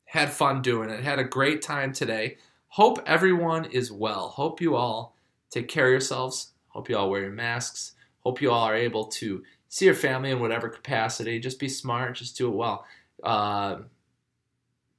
had 0.05 0.31
fun 0.31 0.61
doing 0.61 0.89
it. 0.89 1.03
Had 1.03 1.19
a 1.19 1.23
great 1.23 1.61
time 1.61 1.93
today. 1.93 2.37
Hope 2.73 3.03
everyone 3.05 3.65
is 3.65 3.91
well. 3.91 4.29
Hope 4.29 4.59
you 4.59 4.75
all 4.75 5.15
take 5.51 5.67
care 5.67 5.85
of 5.85 5.91
yourselves. 5.91 6.53
Hope 6.69 6.89
you 6.89 6.97
all 6.97 7.07
wear 7.07 7.21
your 7.21 7.31
masks. 7.31 7.93
Hope 8.21 8.41
you 8.41 8.49
all 8.49 8.63
are 8.63 8.75
able 8.75 9.05
to 9.05 9.43
see 9.69 9.85
your 9.85 9.93
family 9.93 10.31
in 10.31 10.39
whatever 10.39 10.69
capacity. 10.69 11.39
Just 11.39 11.59
be 11.59 11.69
smart. 11.69 12.15
Just 12.15 12.35
do 12.35 12.47
it 12.47 12.55
well. 12.55 12.83
Uh, 13.21 13.81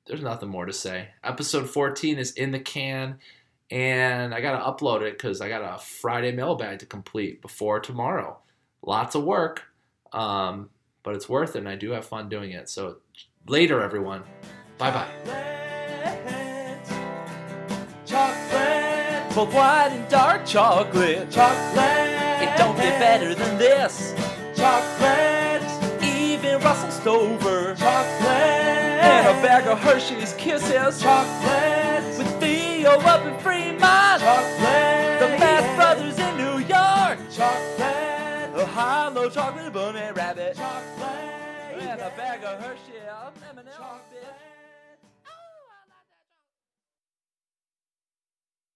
there's 0.06 0.22
nothing 0.22 0.50
more 0.50 0.66
to 0.66 0.72
say. 0.72 1.08
Episode 1.24 1.68
14 1.68 2.16
is 2.16 2.30
in 2.34 2.52
the 2.52 2.60
can, 2.60 3.18
and 3.72 4.32
I 4.32 4.40
got 4.40 4.56
to 4.56 4.64
upload 4.64 5.02
it 5.02 5.18
because 5.18 5.40
I 5.40 5.48
got 5.48 5.74
a 5.74 5.82
Friday 5.82 6.30
mailbag 6.30 6.78
to 6.78 6.86
complete 6.86 7.42
before 7.42 7.80
tomorrow. 7.80 8.38
Lots 8.82 9.16
of 9.16 9.24
work, 9.24 9.64
um, 10.12 10.70
but 11.02 11.16
it's 11.16 11.28
worth 11.28 11.56
it, 11.56 11.58
and 11.58 11.68
I 11.68 11.74
do 11.74 11.90
have 11.90 12.06
fun 12.06 12.28
doing 12.28 12.52
it. 12.52 12.68
So 12.68 12.98
later, 13.48 13.82
everyone. 13.82 14.22
Bye 14.78 14.92
bye 14.92 16.24
both 19.34 19.52
white 19.52 19.88
and 19.90 20.08
dark 20.08 20.46
chocolate. 20.46 21.28
Chocolate. 21.28 22.42
It 22.42 22.56
don't 22.56 22.76
get 22.76 23.00
better 23.00 23.34
than 23.34 23.58
this. 23.58 24.14
Chocolate. 24.54 25.62
Even 26.02 26.60
Russell 26.60 26.90
Stover. 26.92 27.74
Chocolate. 27.74 28.30
And 28.30 29.26
a 29.26 29.42
bag 29.42 29.66
of 29.66 29.80
Hershey's 29.80 30.34
Kisses. 30.34 31.02
Chocolate. 31.02 32.04
With 32.16 32.40
Theo 32.40 32.90
up 32.90 33.26
in 33.26 33.36
Fremont. 33.40 34.22
Chocolate. 34.22 35.18
The 35.18 35.28
Mast 35.40 35.76
Brothers 35.76 36.18
in 36.18 36.36
New 36.36 36.58
York. 36.58 37.18
Chocolate. 37.32 38.54
A 38.54 38.66
hollow 38.66 39.28
chocolate 39.28 39.72
bunny 39.72 40.12
rabbit. 40.14 40.56
Chocolate. 40.56 41.80
And 41.80 42.00
a 42.00 42.12
bag 42.16 42.44
of 42.44 42.60
Hershey 42.60 43.00
M&M's, 43.02 43.66
bitch. 43.66 44.53